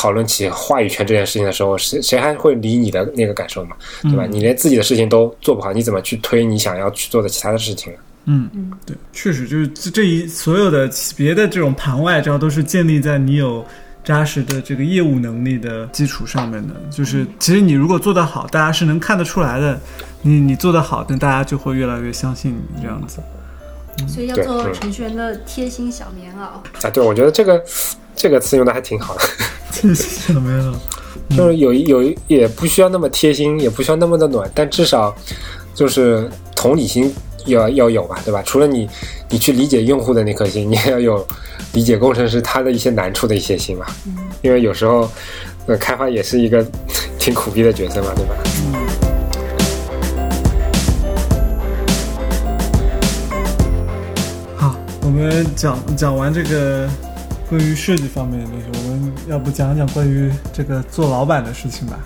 [0.00, 3.76] 讨论起话语权这件事情的时候，谁谁还会理你的那个感受嘛？
[4.00, 4.24] 对吧？
[4.24, 7.98] 你连自己的事情都做不好，你怎么去推你想要去做的其他的事情呢？
[8.24, 13.62] 嗯，对，确实就是这这一所有的别的这种盘外招都是建立在你有
[14.02, 16.74] 扎实的这个业务能力的基础上面的。
[16.90, 19.78] 就是其实你如果做得好，大家是能看得出来的。
[20.22, 23.20] 你你做得好，那大家就会越来越相信你这样子。
[24.08, 26.86] 所以要做程序员的贴心小棉袄。
[26.86, 27.62] 啊，对，我觉得这个
[28.14, 29.22] 这个词用的还挺好的。
[29.72, 30.74] 贴心小棉袄？
[31.36, 35.14] 就是有一有一也不需要那么贴心，也不需要那么的暖，但至少
[35.74, 37.12] 就是同理心
[37.46, 38.42] 要要有吧，对吧？
[38.42, 38.88] 除了你
[39.28, 41.26] 你去理解用户的那颗心，你也要有
[41.72, 43.86] 理解工程师他的一些难处的一些心嘛。
[44.42, 45.08] 因为有时候
[45.66, 46.66] 呃开发也是一个
[47.18, 48.34] 挺苦逼的角色嘛，对吧？
[48.72, 48.78] 好，
[55.20, 56.88] 们讲讲完这个
[57.48, 61.98] 关于设计方面的东西，我们要不讲讲关于这个做老板的事情吧。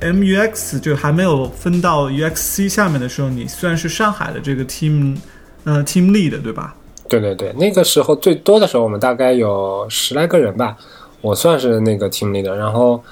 [0.00, 5.18] MUX 就还没有分到 UXC 下面的时候，你算是上海的这个 team
[5.64, 6.74] 呃 team lead 对吧？
[7.08, 10.76] 对对对，那个时候最多的时候，我们大概有十来个人吧，
[11.20, 13.02] 我算是那个 team leader，然后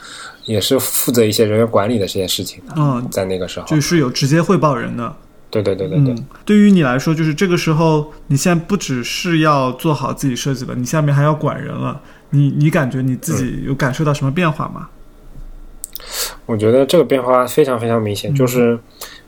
[0.44, 3.66] 也是负责一些人员管理的这些事情的，嗯，在那个时候。
[3.66, 5.14] 就是有直接汇报人的。
[5.62, 6.14] 对对对对对。
[6.14, 12.00] 嗯，对于你来说，就是这个时候，你现在不只是要做好自己设计了，你下面还要管人了。
[12.30, 14.88] 你你感觉你自己有感受到什么变化吗？
[16.44, 18.78] 我觉得这个变化非常非常明显，就是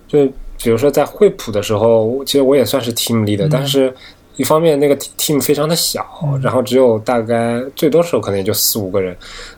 [0.07, 0.27] 就
[0.63, 3.93] 比如说在惠普的时候，其实我也算是 team leader，、但是
[4.37, 6.05] 一方面那个 team 非常的小，
[6.43, 9.15] 然后只有大概最多时候可能也就四五个人；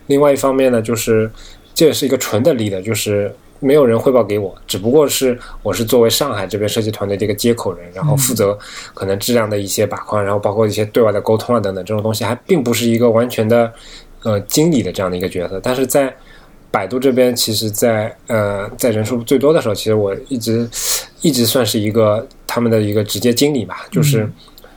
[0.07, 1.31] 另外一方面呢，就是
[1.75, 8.59] 这也是一个纯的 leader，就是没有人汇报给我，只不过是我是作为上海这边设计团队的一个接口人，然后负责
[8.95, 13.73] 可能质量的一些把控，然后包括一些对外的沟通啊等等这种东西，还并不是一个完全的
[14.25, 15.61] 呃经理的这样的一个角色。
[15.63, 16.13] 但是在
[16.71, 20.69] 百度这边，其实，在呃在人数最多的时候，其实我一直
[21.21, 24.29] 一直算是一个他们的一个直接经理吧，就是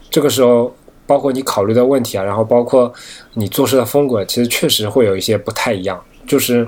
[0.10, 0.74] 这个时候。
[1.06, 2.92] 包括你考虑的问题啊，然后包括
[3.34, 6.02] 你做事的风格，其实确实会有一些不太一样。
[6.26, 6.66] 就是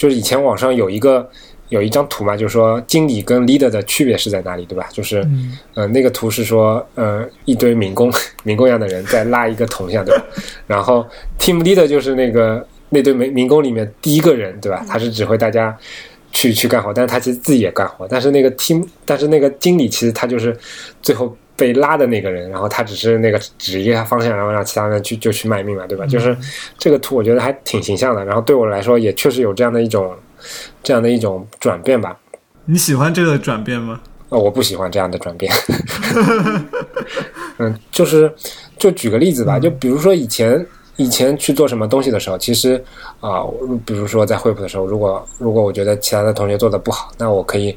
[0.00, 1.28] 就是以前网上有一个
[1.68, 4.88] 有一张图嘛，就是说经理跟 leader 的区别是在哪里，对吧？
[4.90, 5.22] 就是
[5.74, 8.10] 呃那个图是说呃一堆民工
[8.42, 10.24] 民工样的人在拉一个铜像，对吧？
[10.66, 11.06] 然后
[11.38, 14.82] team leader 就是那个那堆民民工里面第一个人，对吧？
[14.88, 15.76] 他是指挥大家
[16.32, 18.08] 去去干活，但是他其实自己也干活。
[18.08, 20.56] 但是那个 team，但是那个经理其实他就是
[21.02, 21.36] 最后。
[21.60, 26.06] 被拉的那个人，然后他只是那个指一下方向，然后让其他人去就去卖命嘛，对吧？
[26.06, 26.34] 就是
[26.78, 28.24] 这个图，我觉得还挺形象的。
[28.24, 30.16] 然后对我来说，也确实有这样的一种
[30.82, 32.18] 这样的一种转变吧。
[32.64, 34.00] 你喜欢这个转变吗？
[34.30, 35.52] 呃，我不喜欢这样的转变。
[37.58, 38.32] 嗯，就是
[38.78, 42.82] 就举个例子吧，就比如说以前以前去做什么东西的时候，其实
[43.20, 43.44] 啊，
[43.84, 47.76] 比如说在惠普的时候，如果如果我觉得其他的同学做的不好，那我可以。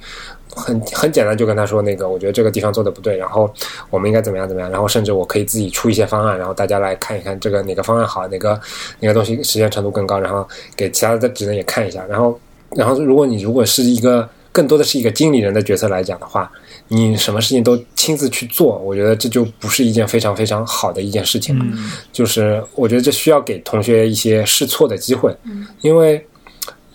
[0.55, 3.51] 很很简单，就跟他说那个，我觉得这个地方做的不对，然后
[3.89, 8.59] 我们应该怎么样怎么样，然后甚至我可以自己出一些方案，然后大家来看一看这个哪个方案好，哪个
[8.99, 12.39] 哪个东西实现程度更高，然后给其他的职能也看一下，然后
[12.75, 16.51] 然后如果你如果是一个更多的是一个经理人的角色来讲的话，
[16.87, 21.65] 你什么事情都亲自去做，我觉得这就不是一件非常非常好的一件事情了。
[22.11, 25.35] 就是我觉得这需要给同学一些试错的机会，
[25.81, 26.23] 因为。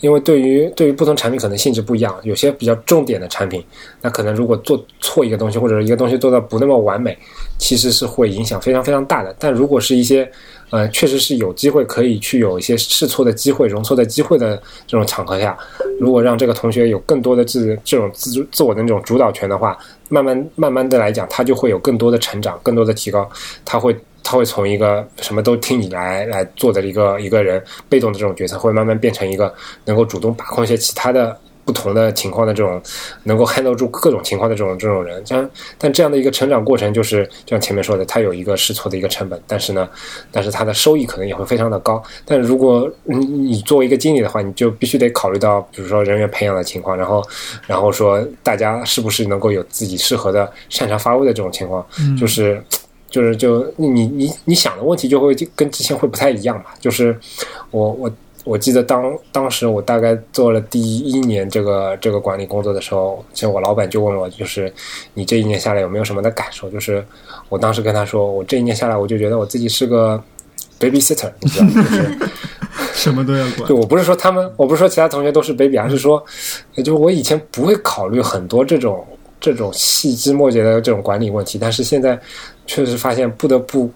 [0.01, 3.65] 因为对于对于不同产品可能性质不一样，有些比较重点的产品，
[4.01, 7.17] 那可能如果做错一个东西，或者一个东西做的不那么完美，
[7.59, 9.35] 其实是会影响非常非常大的。
[9.39, 10.31] 但如果是一些
[10.71, 14.57] 呃，确实是有机会可以去有一些试错的机会、容错的机会的
[14.87, 15.59] 这种场合下，
[15.99, 19.77] 如果让这个同学有更多的自这种自自我的那种主导权的话，
[20.09, 23.29] 慢慢慢慢的来讲，他就会有更多的成长、更多的提高，
[23.65, 23.97] 他会。
[24.31, 29.51] 他会从一个什么都听你来来做的一个一个人，被动的这种角色，会慢慢变成一个
[29.87, 32.79] 能够主动把控一些其他的不同的情况的这种，
[33.25, 35.25] 能够 handle 住各种情况的这种这种人。
[35.27, 39.89] 但但这样的一个成长过程，就是像前面说的，他有一个试错的一个成本，但是呢，
[40.31, 42.03] 但是他的收益可能也会非常的高。
[42.27, 47.25] 但如果你你作为一个经理的话，你就必须得考虑到，比如说人员培养的情况，然后
[47.67, 51.83] 然后说大家是不是能够有自己适合的擅长发挥的这种情况，
[52.21, 52.63] 就是。
[53.11, 56.67] 就是就你你你想的问题就会跟之前会不太一样嘛。
[56.81, 57.19] 就是
[57.71, 58.11] 我我
[58.45, 64.73] 我记得当当时我大概做了第一年这个这个管理工作的时候，其实我老板就问我，就是
[65.15, 66.71] 你这一年下来有没有什么的感受？
[66.71, 67.05] 就是
[67.49, 70.23] 我当时跟他说，我这一年下来我就觉得我自己是个
[70.79, 71.73] babysitter，你知道吗？
[71.75, 72.19] 就是
[72.95, 73.69] 什么都要管。
[73.69, 76.25] 就我不是说他们，我不是说其他同学都是 baby，而是说，
[76.77, 79.05] 就是我以前不会考虑很多这种。
[79.41, 82.21] 这种细枝末节的这种管理问题，但是现在
[82.69, 83.91] 确实发现不得不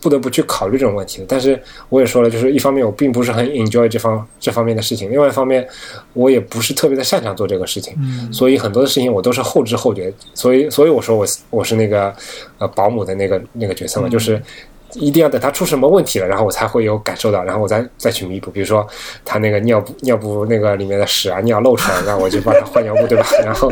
[0.00, 1.24] 不得不去考虑这种问题。
[1.26, 5.66] 但是我也说了，就是一方面我并不是很 enjoy 这方这方面的事情，另外一方面
[6.12, 7.96] 我也不是特别的擅长做这个事情，
[8.32, 10.12] 所以很多的事情我都是后知后觉。
[10.34, 12.14] 所以所以我说我我是那个
[12.58, 14.40] 呃保姆的那个那个角色嘛，就是。
[14.94, 18.50] 一定要等他出什么问题了，然后我才会有感受到，然后我再再去弥补。
[18.50, 18.84] 比如说
[19.24, 23.24] 他那个尿布尿布那个里面的屎啊尿漏出来，那我就帮他换尿布，对吧？
[23.46, 23.70] 然后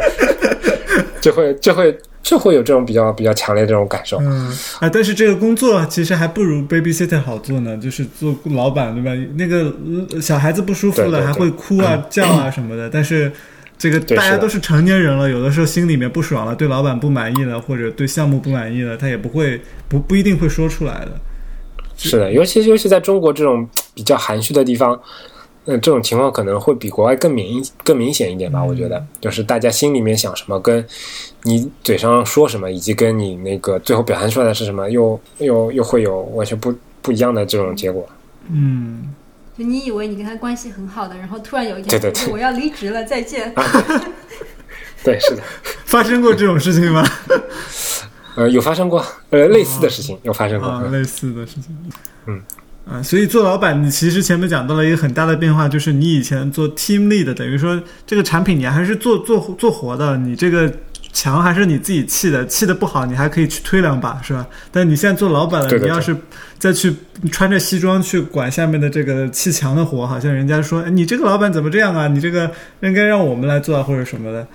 [1.20, 4.18] 就会就会就会有这种比较比较强烈的这种感受。
[4.20, 9.10] 嗯啊，但是这个工作其实还不如 babysitter 好做呢，就是做老板对吧？
[9.36, 13.32] 那个小孩子不舒服了还会哭啊叫啊什么的，但是。
[13.80, 21.12] 这个大家都是成年人了，有的时候心里面不爽了，对老板不满意了，或者对项目不满意了，他也不会不不一定会说出来的。
[21.96, 23.64] 是的，尤其尤其在中国这种
[23.94, 25.00] 比较含蓄的地方，
[25.70, 28.64] 嗯，这种情况可能会比国外更明更明显一点吧。
[28.64, 30.82] 我觉得，就是大家心里面想什么，跟
[31.42, 38.08] 你嘴上说什么，以及跟你那个最后表现出来的是什么，又又又会有完全不不一样的这种结果。
[38.50, 39.14] 嗯。
[39.58, 42.00] 就你以为你跟他关系很好的，然后突然有一天，
[42.30, 43.52] 我要离职了，再见。
[45.02, 45.42] 对，是的，
[45.84, 47.04] 发生过这种事情吗？
[48.36, 51.76] 呃，有发生过，呃，类似的事情有发生过，类似的事情。
[52.26, 52.40] 嗯，
[52.90, 60.72] 啊，所以做老板，你其实前面讲到了一个很大的变化，就是你以前做 team lead，等于说这个产品你还是做做做活的，你这个。
[61.10, 64.46] 墙还是你自己砌的，砌的不好，你还可以去推两把，是吧？
[64.70, 66.14] 但你现在做老板了，你要是
[66.58, 66.94] 再去
[67.32, 72.06] 穿着西装去管下面的这个砌墙的活，好像人家说，你这个老板怎么这样啊？
[72.06, 72.48] 你这个
[72.82, 74.46] 应该让我们来做啊，或者什么的。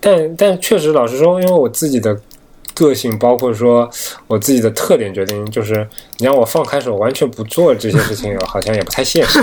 [0.00, 2.18] 但但确实，老实说，因为我自己的
[2.76, 3.90] 个性，包括说
[4.26, 9.42] 我自己的特点，决定就是你让我放开手完全不做这些事情， 好像也不太现实。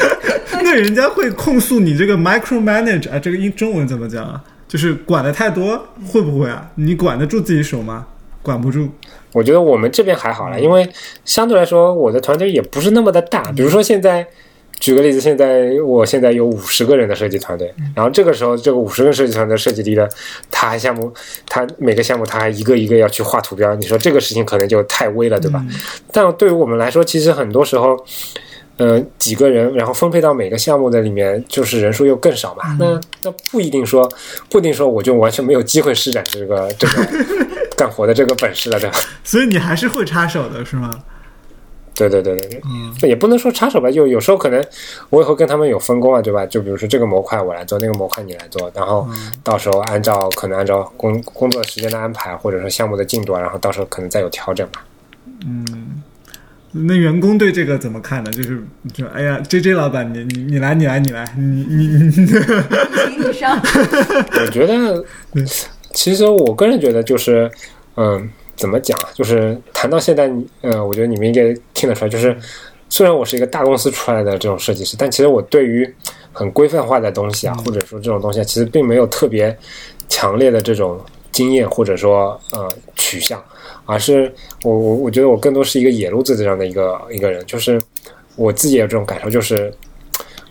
[0.62, 4.42] 那人家会控诉你这个 micro manage 啊，这个英中文怎么讲啊？
[4.68, 6.70] 就是管的太多，会不会啊？
[6.76, 8.06] 你管得住自己手吗？
[8.42, 8.88] 管不住。
[9.32, 10.88] 我觉得我们这边还好了，因为
[11.24, 13.50] 相对来说我的团队也不是那么的大。
[13.52, 14.26] 比如说现在，
[14.80, 20.08] 举个例子，现在我现在有五十个人的设计团队，然后这个时候这个五十个设计团队设计力的，
[20.50, 21.12] 他还项目，
[21.46, 25.64] 他每个项目他还一个一个要去画图标，你说这个事情可能就太微了，对吧？
[26.12, 27.96] 但对于我们来说，其实很多时候。
[28.78, 32.76] 呃，几个人，然后分配到每个项目的里面，就是人数又更少嘛。
[32.78, 34.08] 那那不一定说，
[34.48, 37.04] 不一定说我就完全没有机会施展这个这个
[37.76, 38.96] 干活的这个本事了，对吧？
[39.24, 40.96] 所以你还是会插手的，是吗？
[41.98, 44.64] 对对对对对，嗯，也不能说插手吧，就有时候可能
[45.10, 46.46] 我也会跟他们有分工啊，对吧？
[46.46, 49.08] 就比如说这个模块我来做，那个模块你来做，然后
[49.42, 54.84] 到时候按照可能按照工工作时间的安排，或者说项目的进度，然后到时候可能再有调整吧。
[55.44, 56.02] 嗯。
[56.70, 58.30] 那员工对这个怎么看呢？
[58.30, 63.58] 就是就哎呀，J J 老板，你你你来，你来，你来，你你你，请你上。
[64.38, 65.02] 我觉得，
[65.94, 67.50] 其实我个人觉得就是，
[67.96, 68.98] 嗯，怎么讲？
[69.14, 72.36] 就是谈到现在，呃，我觉得你们应该听得出来，就是
[72.90, 75.90] 虽然我是一个大公司出来的这种设计师，但其实我对于
[76.32, 79.56] 很规范化的东西啊，或者说这种东西，啊其实并没有特别
[80.08, 81.00] 强烈的这种
[81.32, 83.42] 经验，或者说呃取向。
[83.86, 84.30] 而是
[84.64, 87.80] 我我我觉得我更多是一个野路子这样的一个一个人，就是
[88.36, 89.72] 我自己有这种感受，就是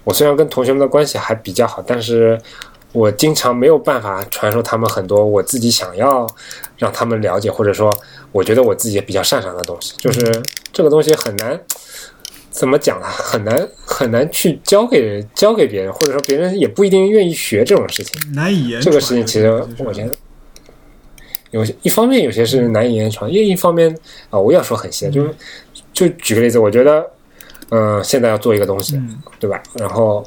[0.03, 2.35] 我虽然跟同学们的关系还比较好，但是
[2.97, 6.25] 我经常没有办法传授他们很多我自己想要
[6.77, 7.95] 让他们了解，或者说
[8.31, 10.41] 我觉得我自己比较擅长的东西，就是
[10.73, 11.59] 这个东西很难
[12.49, 13.05] 怎么讲呢？
[13.07, 18.33] 很难很难去教给教给别人，或者说别人也不一定愿意学这种事情。
[18.33, 20.15] 难以言这个事情，其实我觉得。
[21.51, 23.95] 有些一方面有些是难以言传，另一方面
[24.29, 25.33] 啊，我要说很细，就是
[25.93, 27.09] 就举个例子，我觉得，
[27.69, 28.99] 嗯，现在要做一个东西，
[29.39, 29.63] 对吧？
[29.75, 30.21] 然后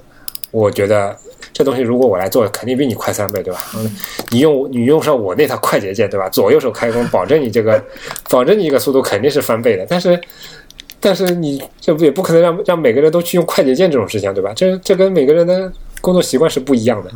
[0.50, 1.14] 我觉得
[1.52, 3.60] 这东西如果我来做，肯定比你快三倍，对吧？
[3.76, 3.90] 嗯，
[4.30, 6.28] 你用你用上我那套快捷键，对吧？
[6.28, 7.82] 左右手开工，保证你这个，
[8.30, 9.86] 保证你这个速度肯定是翻倍的。
[9.88, 10.20] 但是，
[11.00, 14.52] 但是你这不也不可能让让每个人都去用快捷键这种事情，对吧？
[14.54, 17.10] 这这跟每个人的工作习惯是不一样的，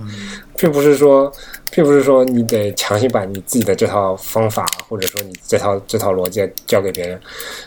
[0.56, 1.32] 并不是说。
[1.70, 7.20] 并不是说你得强行把你自己的这套方法，或者说你这套这套逻辑交给别人，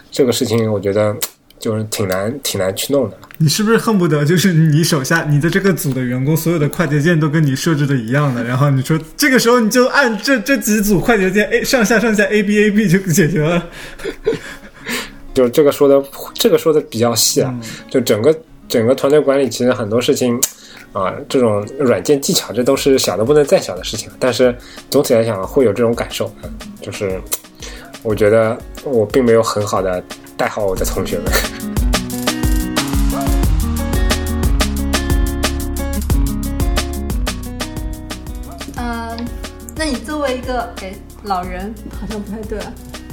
[0.10, 1.14] 这个事情我觉得
[1.60, 3.18] 就是挺难挺难去弄的。
[3.38, 8.44] 你是不是恨不得就是你手下你的这个组的员工所有的快捷键都跟你设置的一样的？
[8.44, 13.66] 然后你说这个时候你就按这这几组快捷键 A 上下上下 A B A B 就解决了。
[15.34, 17.54] 就这个说的这个说的比较细啊，
[17.90, 18.36] 就整个
[18.68, 20.40] 整个团队管理其实很多事情。
[20.94, 24.10] 啊，这种软件技巧，这都是小的不能再小的事情。
[24.18, 24.56] 但是
[24.90, 26.34] 总体来讲，会有这种感受，
[26.82, 27.22] 就是
[28.04, 30.02] 我觉得我并没有很好的
[30.38, 31.34] 带好我的同学们。
[38.78, 39.28] 嗯，
[39.76, 42.60] 那你作为一个哎老人，好像不太对，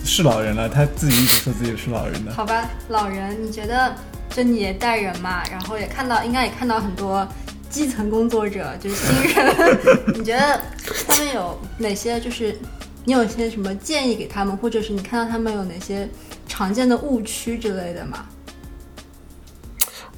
[0.04, 2.32] 是老人了，他自己一直说自己是老人的。
[2.32, 3.92] 好吧，老人，你觉得
[4.30, 7.26] 就你也带人嘛，然后也看到，应该也看到很多。
[7.70, 9.78] 基层工作者就是新人，
[10.14, 10.60] 你觉得
[11.08, 12.20] 他们有哪些？
[12.20, 12.56] 就是
[13.04, 16.08] 你有些什么建议给他们，或者是你看到他们有哪些
[16.48, 18.26] 常见的误区之类的吗？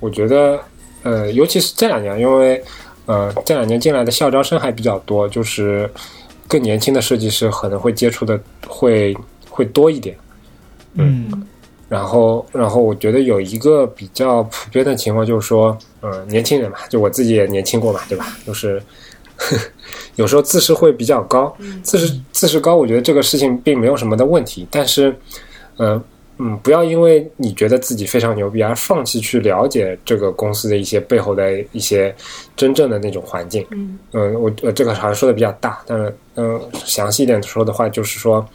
[0.00, 0.60] 我觉得，
[1.02, 2.62] 呃，尤其是这两年，因为
[3.06, 5.90] 呃这两年进来的校招生还比较多，就是
[6.46, 9.16] 更年轻的设计师可能会接触的会
[9.48, 10.16] 会多一点。
[10.94, 11.46] 嗯。
[11.88, 18.36] 然后，然后我觉得有一个比较普遍的情况就是说，嗯，年轻人嘛，就我自己也年轻过嘛，对吧？
[18.44, 18.82] 就是
[20.16, 24.66] 有时候自视会比较高，自视自视高，我觉得这个事情并没有什么的问题。
[24.70, 25.14] 但是，
[25.78, 26.02] 嗯
[26.38, 32.14] 嗯，不要因为你觉得自己非常牛逼而放弃去了解这个公司的一些背后的一些
[32.56, 33.64] 真正的那种环境。
[33.70, 38.46] 嗯，嗯，我我这个好像说的比较大，但是嗯，详细一点说的话就是说，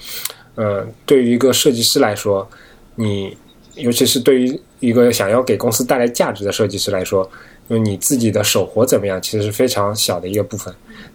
[0.56, 2.48] 嗯，对于一个设计师来说。
[2.96, 3.36] 你，
[3.76, 7.28] 尤其是对于一个想要给公司带来价值的设计师来说，
[7.68, 10.72] 你自己的手活怎么样，其实是非常小的一个部分。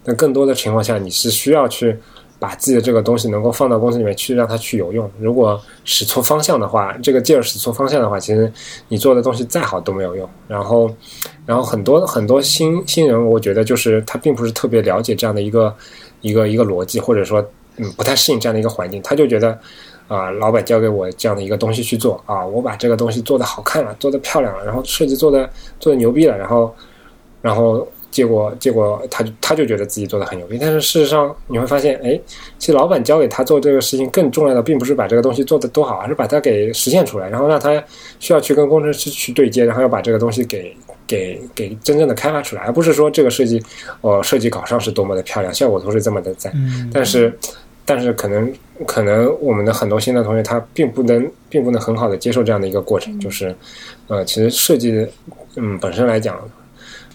[0.07, 1.95] 但更多的情况下，你是需要去
[2.39, 5.11] 把自己的这个东西能够放到公司里面去，让它去有用。
[5.19, 8.49] 如果使错方向的话，这个劲儿使错方向的话，其实
[8.87, 10.27] 你做的东西再好都没有用。
[10.47, 10.89] 然后，
[11.45, 15.75] 然后很多很多新新人，我觉得就是他并不是特别了解这样的一个
[16.21, 19.59] 一个一个逻辑，或者说嗯不太适应这样的一个环境，他就觉得。
[20.07, 25.49] 啊，老板交给我这样的一个东西去做啊，我把这个东西做的好看了，做的漂亮了，然后设计做的
[25.81, 26.73] 做的牛逼了，然后，
[27.41, 27.85] 然后
[28.17, 32.19] 结果结果他他就觉得自己做的很牛逼，但是事实上你会发现，哎，
[32.57, 37.71] 其实老板交给他做这个事情更重要的，并不是把这个东西做的多好，而是把它给实现出来，然后让他
[38.19, 43.61] 需要去跟工程师去对接，然后要把这个东西给给给真正的开发出来，而不是说这个设计，
[44.01, 46.89] 呃，设计稿上是多么的漂亮，效果图是这么的赞，嗯。
[46.91, 47.31] 但是
[47.85, 48.51] 但是可能
[48.87, 53.55] 可能我们的很多新的同学他并不能并不能很好的接受这样的一个过程，就是
[54.07, 55.07] 呃，其实设计
[55.55, 56.35] 嗯本身来讲，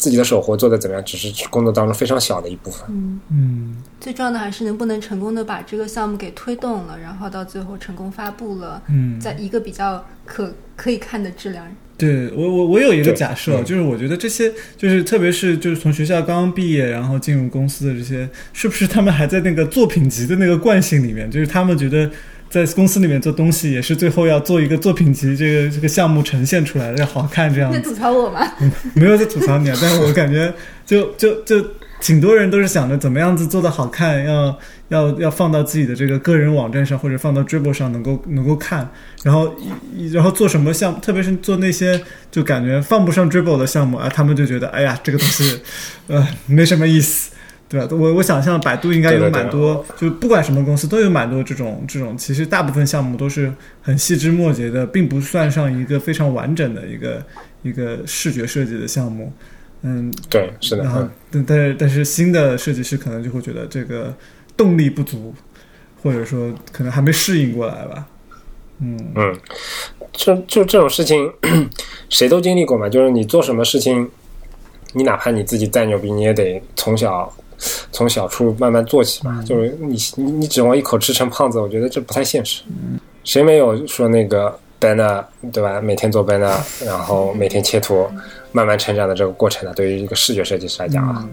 [0.02, 2.84] 自己的手活做的怎么样，只是工作当中非常小的一部分。
[2.88, 11.64] 嗯，嗯最重要的还是能不能成功的把这个项目给推动了，然后到最后成功发布了，嗯，在一个比较可可以看的质量。
[11.96, 21.30] 对我我我有一个假设，嗯就是我觉得这些就是特别是就是从学校刚刚毕业，然后进入公司的这些，是不是他们还在那个作品集的那个惯性里面？
[21.30, 22.10] 就是他们觉得
[22.52, 27.80] 在公司里面做东西，也是最后要做一个作品集，这个这个项目呈现出来要好看这样子。
[27.80, 28.46] 在吐槽我吗？
[28.92, 30.52] 没有在吐槽你啊，但是我感觉
[30.84, 31.66] 就就就
[31.98, 38.86] 挺多人都是想着怎么样子做的好看，要要要放到自己的这个个人网站上或者放到 Dribble 上能够能够看，
[39.22, 39.50] 然后
[39.96, 41.98] 一然后做什么项，特别是做那些
[42.30, 45.58] 就感觉放不上 Dribble 的项目啊，他们就觉得哎呀这个东西
[46.08, 47.30] 呃没什么意思。
[47.72, 47.88] 对吧？
[47.90, 57.24] 我我想象百度应该有对对对蛮多，就不管什么公司都有蛮多这种这种，其实大部分项目都是很细枝末节的，并不算上一个非常完整的一个
[57.62, 59.32] 一个视觉设计的项目。
[59.82, 64.14] 嗯，对，是的，然后嗯，但但是但是新的设计师可能就会觉得这个
[64.56, 65.34] 动力不足，
[66.02, 68.06] 或者说可能还没适应过来吧。
[68.84, 69.36] 嗯嗯，
[70.12, 71.32] 就就这种事情，
[72.08, 72.88] 谁都经历过嘛。
[72.88, 74.08] 就是你做什么事情，
[74.92, 77.32] 你哪怕你自己再牛逼，你也得从小
[77.90, 79.42] 从小处慢慢做起嘛。
[79.46, 82.62] 就是你你你指望一口吃成胖子，我觉得这不太现实。
[83.24, 85.80] 谁没有说那个 banner 对吧？
[85.80, 88.08] 每天做 banner，然后每天切图，
[88.50, 89.72] 慢慢成长的这个过程呢？
[89.76, 91.28] 对于一个视觉设计师来讲啊，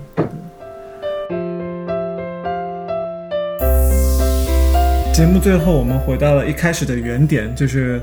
[5.11, 7.99] 节目最后，我们回到了一开始的原点，就是，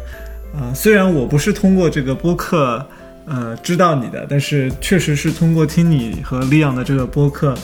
[0.52, 2.84] 呃，虽然我不是通过这个播客，
[3.24, 7.56] 呃，知道你的，但是确实是通过听你和利昂的这个播客，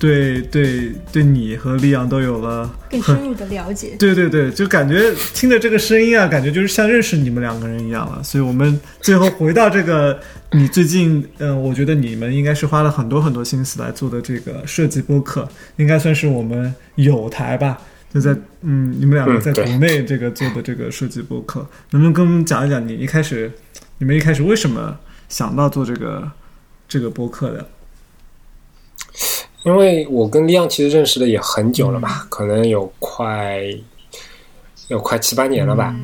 [0.00, 3.96] 对对对你和利昂都有了更深入的了解。
[3.98, 8.22] 对对对，就感觉听着这个声音啊，感觉就是像认识你们两个人一样了。
[8.22, 10.18] 所以我们最后回到这个，
[10.52, 15.46] 你最近，嗯、我觉得你们应该是花了很多很多心思来做的这个设计播客，
[15.76, 17.76] 应该算是我们有台吧。
[18.12, 23.52] 就在嗯，你们两个在国内这个做的这个设计播客，能不能跟我们讲一讲你一开始，
[23.98, 24.98] 你们一开始为什么
[25.28, 26.32] 想到做这个
[26.88, 27.68] 这个播客的？
[29.62, 33.62] 因为我跟利昂其实认识的也很久了吧，可能有快
[34.88, 35.94] 有快七八年了吧。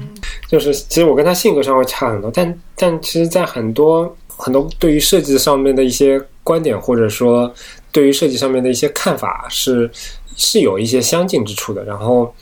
[0.48, 7.52] 就是其实我跟他性格上会差很多，但但其实，在很多很多对于设计上面的一些观点，或者说
[7.90, 9.90] 对于设计上面的一些看法是
[10.36, 11.82] 是有一些相近之处的。
[11.84, 12.32] 然后，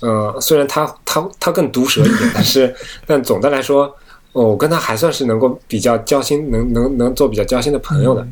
[0.00, 2.74] 呃，虽然他他他更毒舌一点， 但是
[3.06, 3.84] 但总的来说，
[4.32, 8.26] 哦我跟他还算是能够比较交心，能能能做比较交心的朋友的。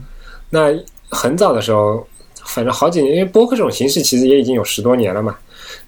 [0.50, 0.68] 那
[1.08, 2.06] 很早的时候，
[2.46, 5.36] 反正好几年，因为播客这种形式其实也已经有十多年了嘛。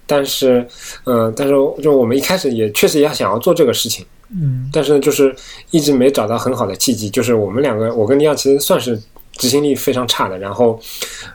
[0.06, 0.66] 但是，
[1.04, 5.34] 呃，但是就我们一开始也确实也想要做这个事情，嗯但是呢，就是
[5.70, 7.08] 一直没找到很好的契机。
[7.08, 9.00] 就是我们两个，我跟利亚其实算是
[9.32, 10.78] 执行力非常差的，然后，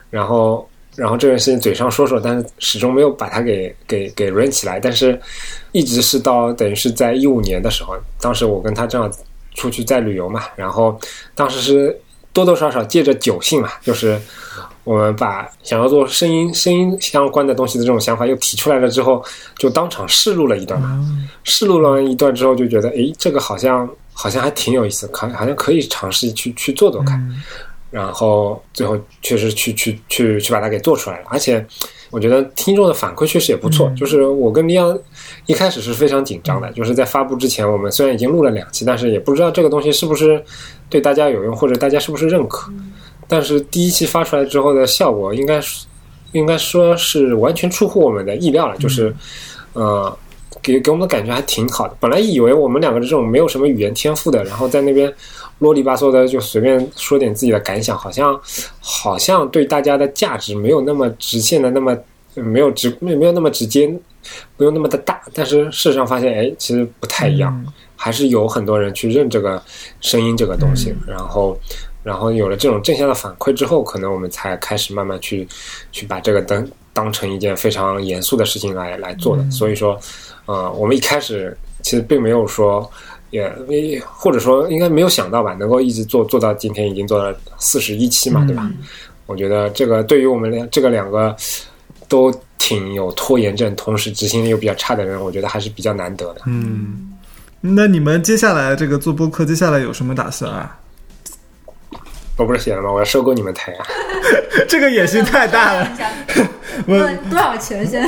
[0.08, 4.78] 然后，然后这件事情嘴上说说，但是始终没有把它给给给润起来。
[4.78, 5.20] 但是，
[5.72, 9.10] 一直是到等于是在一五年的时候，当时我跟他正好
[9.54, 10.96] 出去在旅游嘛，然后
[11.34, 12.00] 当时是
[12.32, 14.20] 多多少少借着酒性嘛，就是
[14.84, 19.24] 我们把想要做声音声音相关的东西的这种想法又提出来了之后，
[19.58, 21.00] 就当场试录了一段嘛。
[21.44, 27.20] 试录了一段之后，就觉得诶，这个好像好像还挺有意思，可好像可以尝试去去做做看。
[27.90, 31.66] 然后最后确实去去去去把它给做出来了，而且
[32.10, 33.90] 我觉得听众的反馈确实也不错。
[33.96, 34.98] 就是我跟李昂
[35.46, 40.42] 一开始是非常紧张的，就是在发布之前，我们虽然已经录了两期，但是也不知道这个东西是不是
[40.88, 42.70] 对大家有用，或者大家是不是认可。
[43.26, 45.86] 但是第一期发出来之后的效果，应该是
[46.32, 49.14] 应该说是完全出乎我们的意料了，就是
[49.72, 50.16] 呃。
[50.62, 51.96] 给给我们的感觉还挺好的。
[52.00, 55.10] 本来以为我们两个这种没有什么语言天赋的，然后在那边
[55.60, 58.38] 啰里吧嗦的就随便说点自己的感想，好像
[58.80, 61.96] 好像对大家的价值没有那么直线的那么
[62.34, 63.86] 没有直没有那么直接，
[64.56, 65.20] 没有那么的大。
[65.32, 69.62] 但是事实上发现，哎，其实不太一样，还是有很多人去认这个
[70.00, 71.56] 声音这个东西，然后。
[72.02, 75.46] 然后有了这种正向的反馈之后，可能我们才开始慢慢去
[75.92, 79.50] 去把这个当当成一件非常严肃的事情来来做的。
[79.50, 80.00] 所以说，
[80.46, 82.90] 呃，我们一开始其实并没有说，
[83.30, 88.70] 也或者说应该没有想到吧，能够一直做做到今天已经做了四十一期嘛，对吧？
[89.26, 91.34] 我觉得这个对于我们两这个两个
[92.08, 96.42] 都挺有拖延症，同时执行力又比较差的人，我觉得还是比较难得的。
[96.46, 97.12] 嗯，
[97.60, 100.76] 那你们接下来这个做播客，接下来有什么打算啊？
[102.36, 102.90] 我不是写了吗？
[102.90, 103.86] 我要收购你们台啊！
[104.66, 105.98] 这个野心太大了。
[106.88, 108.02] 我问多少钱先？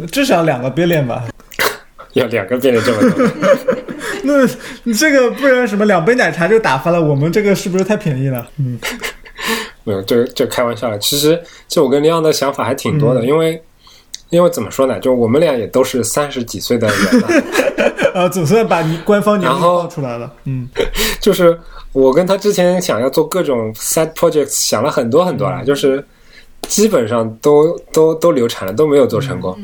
[0.00, 1.24] 我至少两个 billion 吧。
[2.14, 3.28] 要两个变得这么多，
[4.22, 4.46] 那
[4.84, 8.48] 你这个不然什么两杯奶茶就打发了，我们这个是不是太便宜了？
[8.58, 8.78] 嗯，
[9.84, 10.98] 没有，这这开玩笑了。
[10.98, 13.62] 其实，其实我跟李昂的想法还挺多的，因为
[14.30, 17.28] 因为怎么说呢，就我们俩也都是三十几岁的人了，
[18.14, 20.32] 呃，总算把你官方年龄报出来了。
[20.44, 20.68] 嗯
[21.20, 21.58] 就是
[21.92, 26.04] 我跟他之前想要做各种 side projects 想了很多很多了，就是
[26.62, 29.56] 基本上都都都流产了，都没有做成功。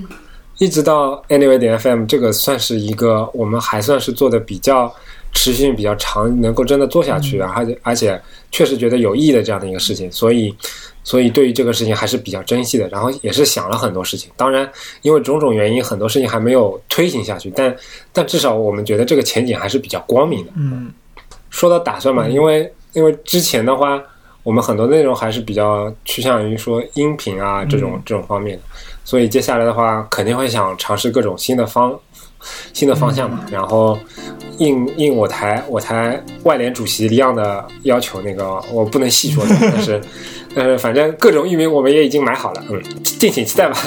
[0.62, 4.94] 一直到 Anyway 点 FM 这个算是一个我们还算是做的比较
[5.32, 10.54] 持续性比较长，能够真的做下去，而且而且确实觉得有意义的这样的一个事情，所以
[11.02, 12.86] 所以对于这个事情还是比较珍惜的。
[12.90, 17.74] 然后也是想了很多事情，当然因为种种原因，很多事情还没有推行下去，但
[18.12, 20.52] 但至少我们觉得这个前景还是比较光明的。
[20.54, 20.92] 嗯
[21.50, 24.00] 说到打算嘛，因为因为之前的话，
[24.42, 28.62] 我们很多内容还是比较趋向于说音频啊这种、这种方面的，
[29.04, 31.98] 所以接下来的话肯定会想尝试各种新的方
[32.72, 33.96] 新的方向嘛，然后
[34.58, 40.00] 应应我台我台外联主席李样的要求，那个我不能细说的， 但是
[40.54, 43.78] 但是反正各种域名我们也已经买好了，嗯，敬请期待吧。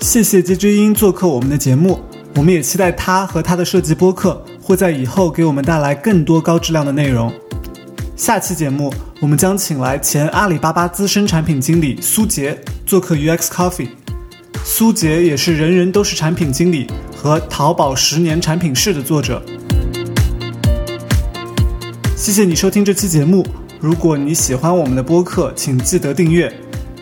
[0.00, 2.00] 谢谢 JJ 英做客我们的节目，
[2.34, 7.30] 我们也期待他和他的设计播客会在以后给我们带来更多高质量的内容。
[8.16, 8.90] 下期节目，
[9.20, 13.90] 我们将请来前阿里巴巴资深产品经理苏杰做客 UX Coffee。
[14.64, 19.42] 苏杰也是《人人都是产品经理》和《淘宝十年产品史》的作者。
[22.16, 23.46] 谢谢你收听这期节目。
[23.80, 26.50] 如果你喜欢我们的播客，请记得订阅。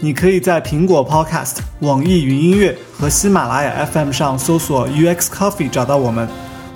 [0.00, 6.28] 你可以在苹果 Podcast、网易云音乐和喜马拉雅 FM 上搜索 UX Coffee 找到我们。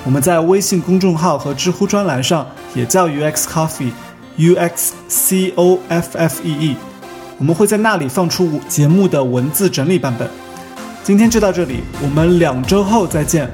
[0.06, 2.46] 我们在微信公众号和知乎专栏上
[2.76, 6.76] 也叫 UX Coffee，UX C O F F E E。
[7.38, 10.30] 我们会在那里放出节目的文字整理版本。
[11.02, 13.50] 今天就到这里，我们两周后再见，